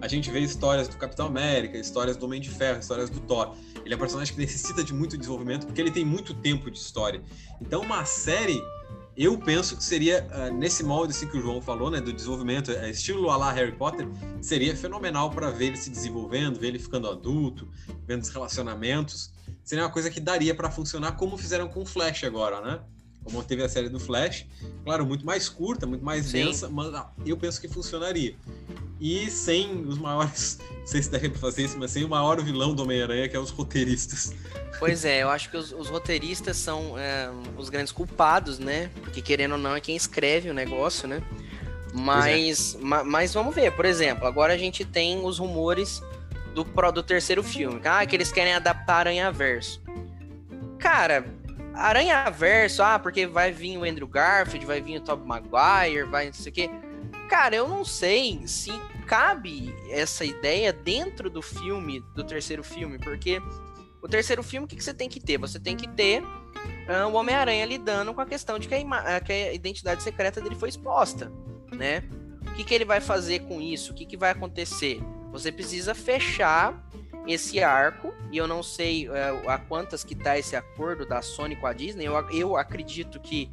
a 0.00 0.08
gente 0.08 0.30
vê 0.30 0.40
histórias 0.40 0.88
do 0.88 0.96
Capitão 0.96 1.26
América, 1.26 1.78
histórias 1.78 2.16
do 2.16 2.26
Homem 2.26 2.40
de 2.40 2.50
Ferro, 2.50 2.80
histórias 2.80 3.10
do 3.10 3.20
Thor. 3.20 3.54
Ele 3.84 3.94
é 3.94 3.96
um 3.96 4.00
personagem 4.00 4.34
que 4.34 4.40
necessita 4.40 4.82
de 4.84 4.92
muito 4.92 5.16
desenvolvimento 5.16 5.66
porque 5.66 5.80
ele 5.80 5.90
tem 5.90 6.04
muito 6.04 6.34
tempo 6.34 6.70
de 6.70 6.78
história. 6.78 7.22
Então, 7.60 7.82
uma 7.82 8.04
série, 8.04 8.62
eu 9.16 9.36
penso 9.38 9.76
que 9.76 9.84
seria 9.84 10.26
uh, 10.32 10.54
nesse 10.54 10.82
molde 10.84 11.12
assim 11.12 11.26
que 11.26 11.36
o 11.36 11.40
João 11.40 11.60
falou, 11.60 11.90
né, 11.90 12.00
do 12.00 12.12
desenvolvimento, 12.12 12.70
uh, 12.70 12.86
estilo 12.86 13.28
a 13.30 13.36
lá 13.36 13.52
Harry 13.52 13.72
Potter, 13.72 14.08
seria 14.40 14.76
fenomenal 14.76 15.30
para 15.30 15.50
ver 15.50 15.66
ele 15.66 15.76
se 15.76 15.90
desenvolvendo, 15.90 16.58
ver 16.58 16.68
ele 16.68 16.78
ficando 16.78 17.08
adulto, 17.08 17.68
vendo 18.06 18.22
os 18.22 18.28
relacionamentos. 18.28 19.32
Seria 19.64 19.84
uma 19.84 19.90
coisa 19.90 20.10
que 20.10 20.20
daria 20.20 20.54
para 20.54 20.70
funcionar 20.70 21.12
como 21.12 21.36
fizeram 21.36 21.68
com 21.68 21.82
o 21.82 21.86
Flash 21.86 22.24
agora, 22.24 22.60
né? 22.60 22.80
Como 23.24 23.42
teve 23.42 23.62
a 23.62 23.68
série 23.68 23.88
do 23.88 24.00
Flash. 24.00 24.46
Claro, 24.84 25.06
muito 25.06 25.24
mais 25.24 25.48
curta, 25.48 25.86
muito 25.86 26.04
mais 26.04 26.26
Sim. 26.26 26.44
densa, 26.44 26.68
mas 26.68 26.92
ah, 26.94 27.10
eu 27.24 27.36
penso 27.36 27.60
que 27.60 27.68
funcionaria. 27.68 28.34
E 29.00 29.30
sem 29.30 29.84
os 29.86 29.98
maiores, 29.98 30.58
não 30.78 30.86
sei 30.86 31.02
se 31.02 31.10
deve 31.10 31.30
fazer 31.30 31.64
isso, 31.64 31.78
mas 31.78 31.90
sem 31.90 32.04
o 32.04 32.08
maior 32.08 32.40
vilão 32.42 32.74
do 32.74 32.82
Homem-Aranha, 32.82 33.28
que 33.28 33.36
é 33.36 33.40
os 33.40 33.50
roteiristas. 33.50 34.32
Pois 34.78 35.04
é, 35.04 35.22
eu 35.22 35.30
acho 35.30 35.50
que 35.50 35.56
os, 35.56 35.72
os 35.72 35.88
roteiristas 35.88 36.56
são 36.56 36.98
é, 36.98 37.30
os 37.56 37.68
grandes 37.68 37.92
culpados, 37.92 38.58
né? 38.58 38.90
Porque 39.00 39.20
querendo 39.20 39.52
ou 39.52 39.58
não 39.58 39.74
é 39.74 39.80
quem 39.80 39.96
escreve 39.96 40.50
o 40.50 40.54
negócio, 40.54 41.08
né? 41.08 41.22
Mas, 41.92 42.74
é. 42.74 42.78
ma, 42.78 43.04
mas 43.04 43.34
vamos 43.34 43.54
ver, 43.54 43.72
por 43.72 43.84
exemplo, 43.84 44.26
agora 44.26 44.54
a 44.54 44.56
gente 44.56 44.84
tem 44.84 45.24
os 45.24 45.38
rumores 45.38 46.02
do, 46.54 46.64
do 46.64 47.02
terceiro 47.02 47.42
filme. 47.42 47.80
Ah, 47.84 48.04
que 48.06 48.16
eles 48.16 48.32
querem 48.32 48.54
adaptar 48.54 49.00
Aranha 49.00 49.30
Verso. 49.30 49.82
Cara, 50.78 51.24
Aranha 51.74 52.28
Verso, 52.30 52.82
ah, 52.82 52.98
porque 52.98 53.26
vai 53.26 53.50
vir 53.50 53.78
o 53.78 53.84
Andrew 53.84 54.06
Garfield, 54.06 54.66
vai 54.66 54.80
vir 54.80 54.98
o 54.98 55.00
Tobey 55.00 55.26
Maguire, 55.26 56.04
vai 56.04 56.26
não 56.26 56.32
sei 56.32 56.50
o 56.50 56.54
quê. 56.54 56.70
Cara, 57.28 57.56
eu 57.56 57.66
não 57.66 57.84
sei 57.84 58.46
se 58.46 58.70
cabe 59.06 59.74
essa 59.88 60.24
ideia 60.24 60.72
dentro 60.72 61.30
do 61.30 61.42
filme, 61.42 62.00
do 62.14 62.24
terceiro 62.24 62.62
filme, 62.62 62.98
porque 62.98 63.40
o 64.02 64.08
terceiro 64.08 64.42
filme, 64.42 64.66
o 64.66 64.68
que, 64.68 64.76
que 64.76 64.84
você 64.84 64.92
tem 64.92 65.08
que 65.08 65.20
ter? 65.20 65.38
Você 65.38 65.58
tem 65.58 65.76
que 65.76 65.88
ter 65.88 66.22
uh, 66.22 67.08
o 67.10 67.14
Homem-Aranha 67.14 67.64
lidando 67.64 68.12
com 68.12 68.20
a 68.20 68.26
questão 68.26 68.58
de 68.58 68.68
que 68.68 68.74
a, 68.74 69.20
que 69.20 69.32
a, 69.32 69.52
identidade 69.52 70.02
secreta 70.02 70.40
dele 70.40 70.56
foi 70.56 70.68
exposta. 70.68 71.32
né? 71.72 72.02
O 72.48 72.54
que, 72.54 72.64
que 72.64 72.74
ele 72.74 72.84
vai 72.84 73.00
fazer 73.00 73.40
com 73.40 73.60
isso? 73.60 73.92
O 73.92 73.94
que, 73.94 74.04
que 74.04 74.16
vai 74.16 74.30
acontecer? 74.30 75.00
Você 75.30 75.50
precisa 75.50 75.94
fechar 75.94 76.74
esse 77.26 77.62
arco, 77.62 78.12
e 78.30 78.36
eu 78.36 78.46
não 78.46 78.62
sei 78.62 79.08
uh, 79.08 79.48
a 79.48 79.58
quantas 79.58 80.02
que 80.02 80.14
tá 80.14 80.38
esse 80.38 80.56
acordo 80.56 81.06
da 81.06 81.22
Sony 81.22 81.54
com 81.54 81.66
a 81.66 81.72
Disney, 81.72 82.04
eu, 82.04 82.14
eu 82.30 82.56
acredito 82.56 83.20
que 83.20 83.50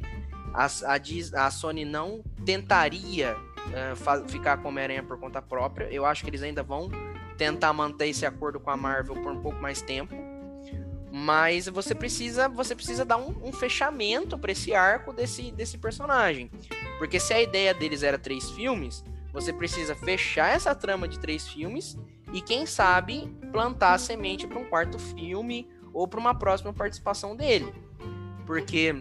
a, 0.52 0.66
a, 0.66 1.46
a 1.46 1.50
Sony 1.50 1.84
não 1.84 2.22
tentaria 2.44 3.36
uh, 3.36 4.28
ficar 4.28 4.58
com 4.58 4.68
Homem-Aranha 4.68 5.02
por 5.02 5.18
conta 5.18 5.40
própria, 5.40 5.84
eu 5.92 6.04
acho 6.04 6.24
que 6.24 6.30
eles 6.30 6.42
ainda 6.42 6.62
vão 6.62 6.90
tentar 7.36 7.72
manter 7.72 8.08
esse 8.08 8.26
acordo 8.26 8.58
com 8.58 8.70
a 8.70 8.76
Marvel 8.76 9.14
por 9.14 9.32
um 9.32 9.40
pouco 9.40 9.60
mais 9.60 9.80
tempo, 9.80 10.14
mas 11.12 11.66
você 11.66 11.94
precisa 11.94 12.48
você 12.48 12.74
precisa 12.74 13.04
dar 13.04 13.16
um, 13.16 13.34
um 13.42 13.52
fechamento 13.52 14.38
para 14.38 14.52
esse 14.52 14.74
arco 14.74 15.12
desse, 15.12 15.50
desse 15.52 15.78
personagem, 15.78 16.50
porque 16.98 17.20
se 17.20 17.32
a 17.32 17.40
ideia 17.40 17.72
deles 17.72 18.02
era 18.02 18.18
três 18.18 18.50
filmes, 18.50 19.04
você 19.32 19.52
precisa 19.52 19.94
fechar 19.94 20.54
essa 20.54 20.74
trama 20.74 21.06
de 21.06 21.18
três 21.18 21.48
filmes 21.48 21.96
e 22.32 22.40
quem 22.40 22.66
sabe 22.66 23.28
plantar 23.52 23.94
a 23.94 23.98
semente 23.98 24.46
para 24.46 24.58
um 24.58 24.64
quarto 24.64 24.98
filme 24.98 25.68
ou 25.92 26.06
para 26.06 26.20
uma 26.20 26.34
próxima 26.34 26.72
participação 26.72 27.34
dele. 27.34 27.72
Porque 28.46 28.94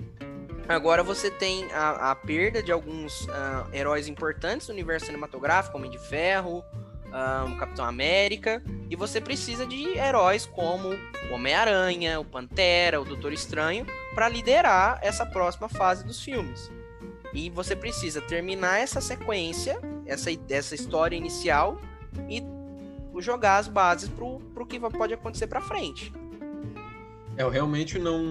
agora 0.68 1.04
você 1.04 1.30
tem 1.30 1.72
a, 1.72 2.12
a 2.12 2.16
perda 2.16 2.62
de 2.62 2.72
alguns 2.72 3.26
uh, 3.26 3.74
heróis 3.74 4.08
importantes 4.08 4.68
do 4.68 4.74
universo 4.74 5.08
cinematográfico, 5.08 5.78
Homem 5.78 5.92
de 5.92 6.00
Ferro, 6.00 6.64
um, 7.10 7.58
Capitão 7.58 7.86
América, 7.86 8.64
e 8.90 8.96
você 8.96 9.20
precisa 9.20 9.66
de 9.66 9.98
heróis 9.98 10.46
como 10.46 10.90
o 10.90 11.34
Homem-Aranha, 11.34 12.20
o 12.20 12.26
Pantera, 12.26 13.02
o 13.02 13.06
Doutor 13.06 13.34
Estranho, 13.34 13.86
para 14.14 14.30
liderar 14.30 15.00
essa 15.02 15.26
próxima 15.26 15.68
fase 15.68 16.04
dos 16.06 16.22
filmes. 16.22 16.72
E 17.34 17.50
você 17.50 17.76
precisa 17.76 18.22
terminar 18.22 18.80
essa 18.80 19.02
sequência, 19.02 19.80
essa, 20.06 20.30
essa 20.50 20.76
história 20.76 21.16
inicial, 21.16 21.80
e 22.28 22.44
jogar 23.22 23.58
as 23.58 23.68
bases 23.68 24.10
pro, 24.10 24.40
pro 24.54 24.66
que 24.66 24.80
pode 24.80 25.14
acontecer 25.14 25.48
para 25.48 25.62
frente. 25.62 26.12
É, 27.40 27.44
eu 27.44 27.50
realmente 27.50 27.98
não, 27.98 28.22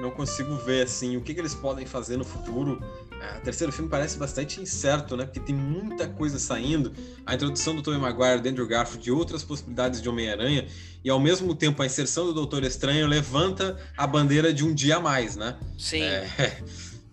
não 0.00 0.10
consigo 0.10 0.56
ver 0.56 0.82
assim 0.82 1.16
o 1.16 1.20
que, 1.20 1.32
que 1.32 1.40
eles 1.40 1.54
podem 1.54 1.86
fazer 1.86 2.16
no 2.16 2.24
futuro. 2.24 2.82
É, 3.20 3.38
o 3.38 3.40
terceiro 3.40 3.72
filme 3.72 3.88
parece 3.88 4.18
bastante 4.18 4.60
incerto, 4.60 5.16
né? 5.16 5.24
Porque 5.24 5.38
tem 5.38 5.54
muita 5.54 6.08
coisa 6.08 6.40
saindo. 6.40 6.92
A 7.24 7.36
introdução 7.36 7.76
do 7.76 7.82
Tobey 7.82 8.00
Maguire, 8.00 8.40
do 8.40 8.48
Andrew 8.48 8.66
Garfield, 8.66 9.04
de 9.04 9.12
outras 9.12 9.44
possibilidades 9.44 10.02
de 10.02 10.08
Homem-Aranha, 10.08 10.66
e 11.04 11.08
ao 11.08 11.20
mesmo 11.20 11.54
tempo 11.54 11.80
a 11.82 11.86
inserção 11.86 12.26
do 12.26 12.34
Doutor 12.34 12.64
Estranho 12.64 13.06
levanta 13.06 13.78
a 13.96 14.08
bandeira 14.08 14.52
de 14.52 14.64
um 14.64 14.74
dia 14.74 14.96
a 14.96 15.00
mais, 15.00 15.36
né? 15.36 15.56
Sim. 15.78 16.02
É, 16.02 16.62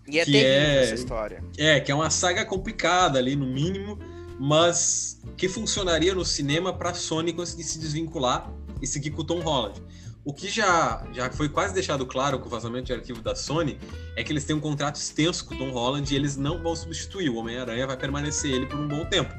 e 0.08 0.18
é 0.18 0.24
terrível 0.26 0.50
é, 0.50 0.82
essa 0.82 0.94
história. 0.94 1.44
É, 1.56 1.78
que 1.78 1.92
é 1.92 1.94
uma 1.94 2.10
saga 2.10 2.44
complicada 2.44 3.20
ali, 3.20 3.36
no 3.36 3.46
mínimo 3.46 3.96
mas 4.42 5.20
que 5.36 5.50
funcionaria 5.50 6.14
no 6.14 6.24
cinema 6.24 6.72
para 6.72 6.90
a 6.90 6.94
Sony 6.94 7.30
conseguir 7.30 7.62
se 7.62 7.78
desvincular 7.78 8.50
e 8.80 8.86
seguir 8.86 9.10
com 9.10 9.20
o 9.20 9.24
Tom 9.24 9.40
Holland. 9.40 9.82
O 10.24 10.32
que 10.32 10.48
já, 10.48 11.06
já 11.12 11.30
foi 11.30 11.50
quase 11.50 11.74
deixado 11.74 12.06
claro 12.06 12.38
com 12.38 12.46
o 12.46 12.48
vazamento 12.48 12.86
de 12.86 12.94
arquivo 12.94 13.20
da 13.20 13.34
Sony 13.34 13.78
é 14.16 14.24
que 14.24 14.32
eles 14.32 14.44
têm 14.44 14.56
um 14.56 14.60
contrato 14.60 14.96
extenso 14.96 15.44
com 15.44 15.54
o 15.54 15.58
Tom 15.58 15.70
Holland 15.70 16.10
e 16.10 16.16
eles 16.16 16.38
não 16.38 16.62
vão 16.62 16.74
substituir. 16.74 17.28
O 17.28 17.36
Homem-Aranha 17.36 17.86
vai 17.86 17.98
permanecer 17.98 18.50
ele 18.50 18.64
por 18.64 18.78
um 18.78 18.88
bom 18.88 19.04
tempo. 19.04 19.34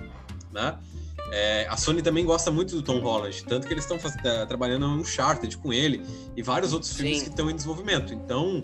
Né? 0.53 0.77
É, 1.31 1.67
a 1.67 1.77
Sony 1.77 2.03
também 2.03 2.23
gosta 2.23 2.51
muito 2.51 2.75
do 2.75 2.83
Tom 2.83 2.99
Holland, 2.99 3.43
tanto 3.45 3.65
que 3.65 3.73
eles 3.73 3.83
estão 3.89 3.97
tá, 3.97 4.45
trabalhando 4.45 4.87
no 4.87 5.01
Uncharted 5.01 5.57
com 5.57 5.73
ele 5.73 6.05
e 6.37 6.43
vários 6.43 6.73
outros 6.73 6.93
filmes 6.93 7.19
Sim. 7.19 7.23
que 7.23 7.29
estão 7.31 7.49
em 7.49 7.55
desenvolvimento. 7.55 8.13
Então, 8.13 8.63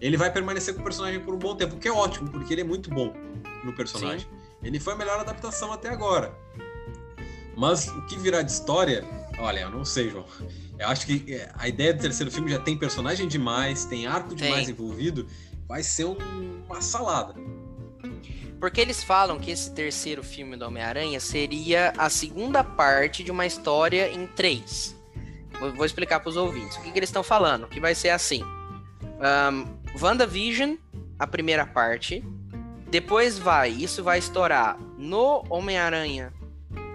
ele 0.00 0.16
vai 0.16 0.32
permanecer 0.32 0.74
com 0.74 0.80
o 0.80 0.84
personagem 0.84 1.20
por 1.20 1.32
um 1.32 1.38
bom 1.38 1.54
tempo, 1.54 1.76
o 1.76 1.78
que 1.78 1.86
é 1.86 1.92
ótimo, 1.92 2.28
porque 2.28 2.52
ele 2.52 2.62
é 2.62 2.64
muito 2.64 2.90
bom 2.90 3.14
no 3.62 3.72
personagem. 3.72 4.26
Sim. 4.28 4.35
Ele 4.62 4.80
foi 4.80 4.94
a 4.94 4.96
melhor 4.96 5.20
adaptação 5.20 5.72
até 5.72 5.88
agora. 5.88 6.34
Mas 7.56 7.88
o 7.88 8.02
que 8.06 8.18
virá 8.18 8.42
de 8.42 8.50
história, 8.50 9.04
olha, 9.38 9.60
eu 9.60 9.70
não 9.70 9.84
sei, 9.84 10.10
João. 10.10 10.26
Eu 10.78 10.88
acho 10.88 11.06
que 11.06 11.32
é, 11.32 11.50
a 11.54 11.68
ideia 11.68 11.94
do 11.94 12.00
terceiro 12.02 12.30
filme 12.30 12.50
já 12.50 12.58
tem 12.58 12.76
personagem 12.76 13.26
demais, 13.26 13.86
tem 13.86 14.06
arco 14.06 14.34
demais 14.34 14.66
tem. 14.66 14.74
envolvido, 14.74 15.26
vai 15.66 15.82
ser 15.82 16.04
um, 16.04 16.16
uma 16.66 16.82
salada. 16.82 17.34
Porque 18.60 18.80
eles 18.80 19.02
falam 19.02 19.38
que 19.38 19.50
esse 19.50 19.70
terceiro 19.72 20.22
filme 20.22 20.56
do 20.56 20.66
Homem-Aranha 20.66 21.20
seria 21.20 21.92
a 21.96 22.10
segunda 22.10 22.64
parte 22.64 23.22
de 23.22 23.30
uma 23.30 23.46
história 23.46 24.10
em 24.10 24.26
três. 24.26 24.96
Vou, 25.58 25.72
vou 25.74 25.86
explicar 25.86 26.20
para 26.20 26.28
os 26.30 26.36
ouvintes. 26.36 26.76
O 26.76 26.82
que, 26.82 26.90
que 26.90 26.98
eles 26.98 27.08
estão 27.08 27.22
falando? 27.22 27.66
Que 27.66 27.80
vai 27.80 27.94
ser 27.94 28.10
assim: 28.10 28.42
um, 28.42 29.98
WandaVision, 30.00 30.76
a 31.18 31.26
primeira 31.26 31.66
parte, 31.66 32.24
depois 32.88 33.38
vai, 33.38 33.70
isso 33.70 34.02
vai 34.04 34.18
estourar 34.18 34.78
no 34.96 35.44
Homem-Aranha, 35.50 36.32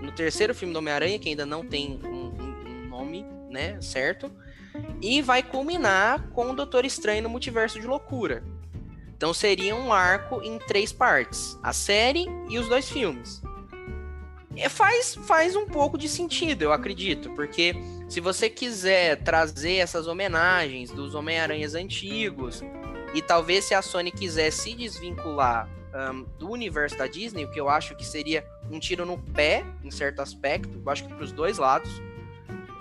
no 0.01 0.11
terceiro 0.11 0.55
filme 0.55 0.73
do 0.73 0.79
Homem-Aranha, 0.79 1.19
que 1.19 1.29
ainda 1.29 1.45
não 1.45 1.65
tem 1.65 1.99
um, 2.03 2.27
um, 2.27 2.87
nome, 2.87 3.25
né, 3.49 3.79
certo? 3.81 4.31
E 5.01 5.21
vai 5.21 5.43
culminar 5.43 6.29
com 6.29 6.49
o 6.49 6.55
Doutor 6.55 6.85
Estranho 6.85 7.23
no 7.23 7.29
Multiverso 7.29 7.79
de 7.79 7.85
Loucura. 7.85 8.41
Então 9.15 9.33
seria 9.33 9.75
um 9.75 9.91
arco 9.91 10.41
em 10.41 10.57
três 10.59 10.93
partes: 10.93 11.59
a 11.61 11.73
série 11.73 12.25
e 12.49 12.57
os 12.57 12.69
dois 12.69 12.89
filmes. 12.89 13.41
É, 14.55 14.69
faz, 14.69 15.15
faz 15.15 15.55
um 15.55 15.65
pouco 15.65 15.97
de 15.97 16.09
sentido, 16.09 16.61
eu 16.61 16.73
acredito, 16.73 17.29
porque 17.31 17.73
se 18.09 18.19
você 18.19 18.49
quiser 18.49 19.21
trazer 19.23 19.75
essas 19.75 20.07
homenagens 20.07 20.91
dos 20.91 21.15
Homem-Aranhas 21.15 21.73
antigos, 21.73 22.61
e 23.13 23.21
talvez 23.21 23.65
se 23.65 23.73
a 23.73 23.81
Sony 23.81 24.11
quiser 24.11 24.51
se 24.51 24.73
desvincular 24.73 25.69
um, 25.93 26.23
do 26.37 26.49
universo 26.49 26.97
da 26.97 27.07
Disney, 27.07 27.45
o 27.45 27.51
que 27.51 27.59
eu 27.59 27.69
acho 27.69 27.95
que 27.95 28.05
seria 28.05 28.45
um 28.69 28.79
tiro 28.79 29.05
no 29.05 29.17
pé, 29.17 29.65
em 29.83 29.91
certo 29.91 30.21
aspecto, 30.21 30.81
eu 30.83 30.91
acho 30.91 31.05
que 31.05 31.13
para 31.13 31.23
os 31.23 31.31
dois 31.31 31.57
lados, 31.57 31.89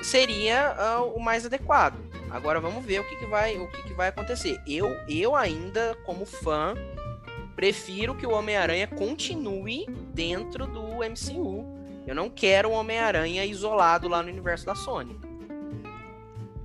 seria 0.03 0.75
uh, 0.75 1.17
o 1.17 1.21
mais 1.21 1.45
adequado. 1.45 1.99
Agora 2.31 2.61
vamos 2.61 2.85
ver 2.85 3.01
o 3.01 3.09
que, 3.09 3.17
que 3.17 3.27
vai, 3.27 3.59
o 3.59 3.69
que, 3.69 3.83
que 3.83 3.93
vai 3.93 4.09
acontecer. 4.09 4.61
Eu, 4.67 4.89
eu 5.09 5.35
ainda, 5.35 5.97
como 6.05 6.25
fã, 6.25 6.75
prefiro 7.57 8.15
que 8.15 8.27
o 8.27 8.31
Homem-Aranha 8.31 8.87
continue 8.87 9.87
dentro 10.15 10.67
do 10.67 10.99
MCU. 10.99 11.67
Eu 12.07 12.15
não 12.15 12.31
quero 12.31 12.71
o 12.71 12.73
Homem-Aranha 12.73 13.45
isolado 13.45 14.09
lá 14.09 14.23
no 14.23 14.29
universo 14.29 14.65
da 14.65 14.75
Sony. 14.75 15.19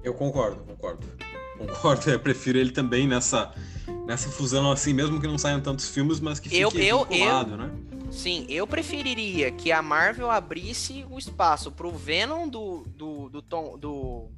Eu 0.03 0.13
concordo, 0.13 0.63
concordo. 0.63 1.07
Concordo, 1.57 2.09
eu 2.11 2.19
prefiro 2.19 2.57
ele 2.57 2.71
também 2.71 3.07
nessa 3.07 3.53
nessa 4.05 4.29
fusão 4.29 4.71
assim, 4.71 4.93
mesmo 4.93 5.19
que 5.19 5.27
não 5.27 5.37
saiam 5.37 5.59
tantos 5.59 5.89
filmes, 5.89 6.19
mas 6.19 6.39
que 6.39 6.49
fique 6.49 6.61
eu, 6.61 6.71
eu, 6.71 7.07
eu, 7.09 7.57
né? 7.57 7.71
Sim, 8.11 8.45
eu 8.49 8.67
preferiria 8.67 9.51
que 9.51 9.71
a 9.71 9.81
Marvel 9.81 10.29
abrisse 10.29 11.05
o 11.09 11.17
espaço 11.17 11.71
pro 11.71 11.91
Venom 11.91 12.47
do 12.47 12.83
do, 12.95 13.29
do 13.29 13.41
Tom 13.41 13.77
do 13.77 14.29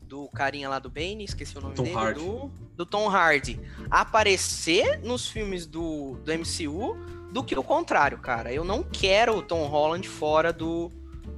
do 0.00 0.28
carinha 0.28 0.68
lá 0.68 0.78
do 0.78 0.90
Bane, 0.90 1.24
esqueci 1.24 1.56
o 1.56 1.60
nome 1.60 1.74
Tom 1.74 1.84
dele, 1.84 1.96
Hardy. 1.96 2.20
do 2.20 2.50
do 2.76 2.86
Tom 2.86 3.08
Hardy 3.08 3.60
aparecer 3.90 4.98
nos 5.02 5.28
filmes 5.28 5.66
do, 5.66 6.16
do 6.24 6.32
MCU 6.32 6.96
do 7.30 7.42
que 7.42 7.58
o 7.58 7.62
contrário, 7.62 8.18
cara. 8.18 8.52
Eu 8.52 8.64
não 8.64 8.82
quero 8.82 9.36
o 9.36 9.42
Tom 9.42 9.66
Holland 9.66 10.06
fora 10.06 10.52
do 10.52 10.90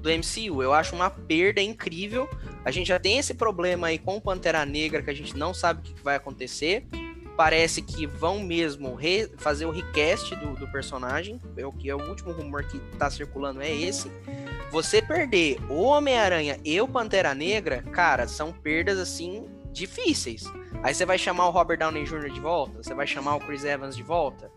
do 0.05 0.11
MCU. 0.11 0.63
Eu 0.63 0.75
acho 0.75 0.95
uma 0.95 1.09
perda 1.09 1.63
incrível. 1.63 2.29
A 2.63 2.71
gente 2.71 2.89
já 2.89 3.01
tem 3.01 3.19
esse 3.19 3.33
problema 3.33 3.87
aí 3.87 3.99
com 3.99 4.21
Pantera 4.21 4.65
Negra 4.67 5.03
que 5.03 5.11
a 5.11 5.15
gente 5.15 5.37
não 5.37 5.55
sabe 5.55 5.81
o 5.81 5.83
que 5.83 6.03
vai 6.03 6.15
acontecer. 6.15 6.87
Parece 7.37 7.83
que 7.83 8.07
vão 8.07 8.39
mesmo 8.39 8.97
fazer 9.39 9.65
o 9.65 9.71
recast 9.71 10.37
do, 10.37 10.55
do 10.55 10.71
personagem. 10.71 11.41
É 11.57 11.67
o 11.67 11.73
que 11.73 11.89
é 11.89 11.95
o 11.95 12.09
último 12.09 12.33
rumor 12.33 12.65
que 12.65 12.79
tá 12.99 13.11
circulando 13.11 13.63
é 13.63 13.75
esse. 13.75 14.13
Você 14.71 15.01
perder 15.01 15.59
o 15.71 15.83
Homem-Aranha 15.83 16.61
e 16.63 16.79
o 16.81 16.87
Pantera 16.87 17.35
Negra, 17.35 17.83
cara, 17.91 18.29
são 18.29 18.53
perdas 18.53 18.99
assim 18.99 19.47
difíceis. 19.73 20.45
Aí 20.83 20.95
você 20.95 21.07
vai 21.07 21.19
chamar 21.19 21.49
o 21.49 21.51
Robert 21.51 21.79
Downey 21.79 22.05
Jr. 22.05 22.31
de 22.31 22.41
volta? 22.41 22.83
Você 22.83 22.95
vai 22.95 23.07
chamar 23.07 23.37
o 23.37 23.41
Chris 23.41 23.65
Evans 23.65 23.97
de 23.97 24.03
volta? 24.03 24.53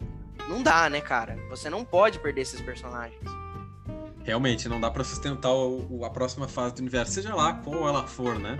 Não 0.48 0.62
dá, 0.62 0.90
né, 0.90 1.02
cara? 1.02 1.38
Você 1.50 1.70
não 1.70 1.84
pode 1.84 2.20
perder 2.20 2.42
esses 2.42 2.62
personagens 2.62 3.47
realmente 4.28 4.68
não 4.68 4.80
dá 4.82 4.92
para 4.92 5.06
sustentar 5.06 5.54
o, 5.54 6.04
a 6.04 6.10
próxima 6.10 6.50
fase 6.50 6.76
do 6.76 6.80
universo, 6.80 7.13
seja 7.13 7.34
lá 7.34 7.54
qual 7.54 7.88
ela 7.88 8.06
for, 8.06 8.38
né? 8.38 8.60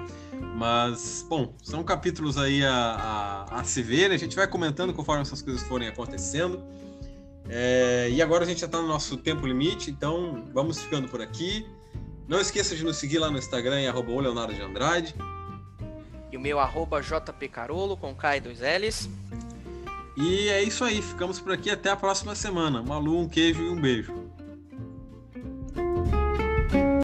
Mas, 0.56 1.26
bom, 1.28 1.54
são 1.62 1.84
capítulos 1.84 2.38
aí 2.38 2.64
a, 2.64 3.46
a, 3.52 3.60
a 3.60 3.64
se 3.66 3.82
ver, 3.82 4.08
né? 4.08 4.16
a 4.16 4.18
gente 4.18 4.34
vai 4.34 4.48
comentando 4.48 4.94
conforme 4.94 5.24
essas 5.24 5.42
coisas 5.42 5.62
forem 5.64 5.90
acontecendo. 5.90 6.64
É, 7.50 8.08
e 8.10 8.22
agora 8.22 8.46
a 8.46 8.48
gente 8.48 8.62
já 8.62 8.66
está 8.66 8.82
no 8.82 8.88
nosso 8.88 9.18
tempo 9.18 9.46
limite, 9.46 9.92
então 9.92 10.46
vamos 10.54 10.80
ficando 10.80 11.10
por 11.10 11.22
aqui. 11.22 11.68
Não 12.30 12.40
esqueça 12.40 12.74
de 12.74 12.86
nos 12.86 12.96
seguir 12.96 13.20
lá 13.20 13.30
no 13.30 13.38
Instagram 13.38 13.82
em 13.82 13.88
arroba 13.88 14.22
Leonardo 14.22 14.54
de 14.54 14.62
Andrade. 14.62 15.16
E 16.32 16.38
o 16.38 16.40
meu 16.40 16.60
arroba 16.60 17.02
jpcarolo 17.02 17.98
com 17.98 18.16
K 18.16 18.38
e 18.38 18.40
dois 18.40 18.60
L's. 18.62 19.10
E 20.16 20.48
é 20.48 20.64
isso 20.64 20.86
aí, 20.86 21.02
ficamos 21.02 21.42
por 21.42 21.52
aqui 21.52 21.70
até 21.70 21.90
a 21.90 21.96
próxima 21.96 22.36
semana. 22.36 22.82
Malu, 22.82 23.20
um 23.20 23.28
queijo 23.28 23.62
e 23.64 23.70
um 23.70 23.80
beijo. 23.80 24.27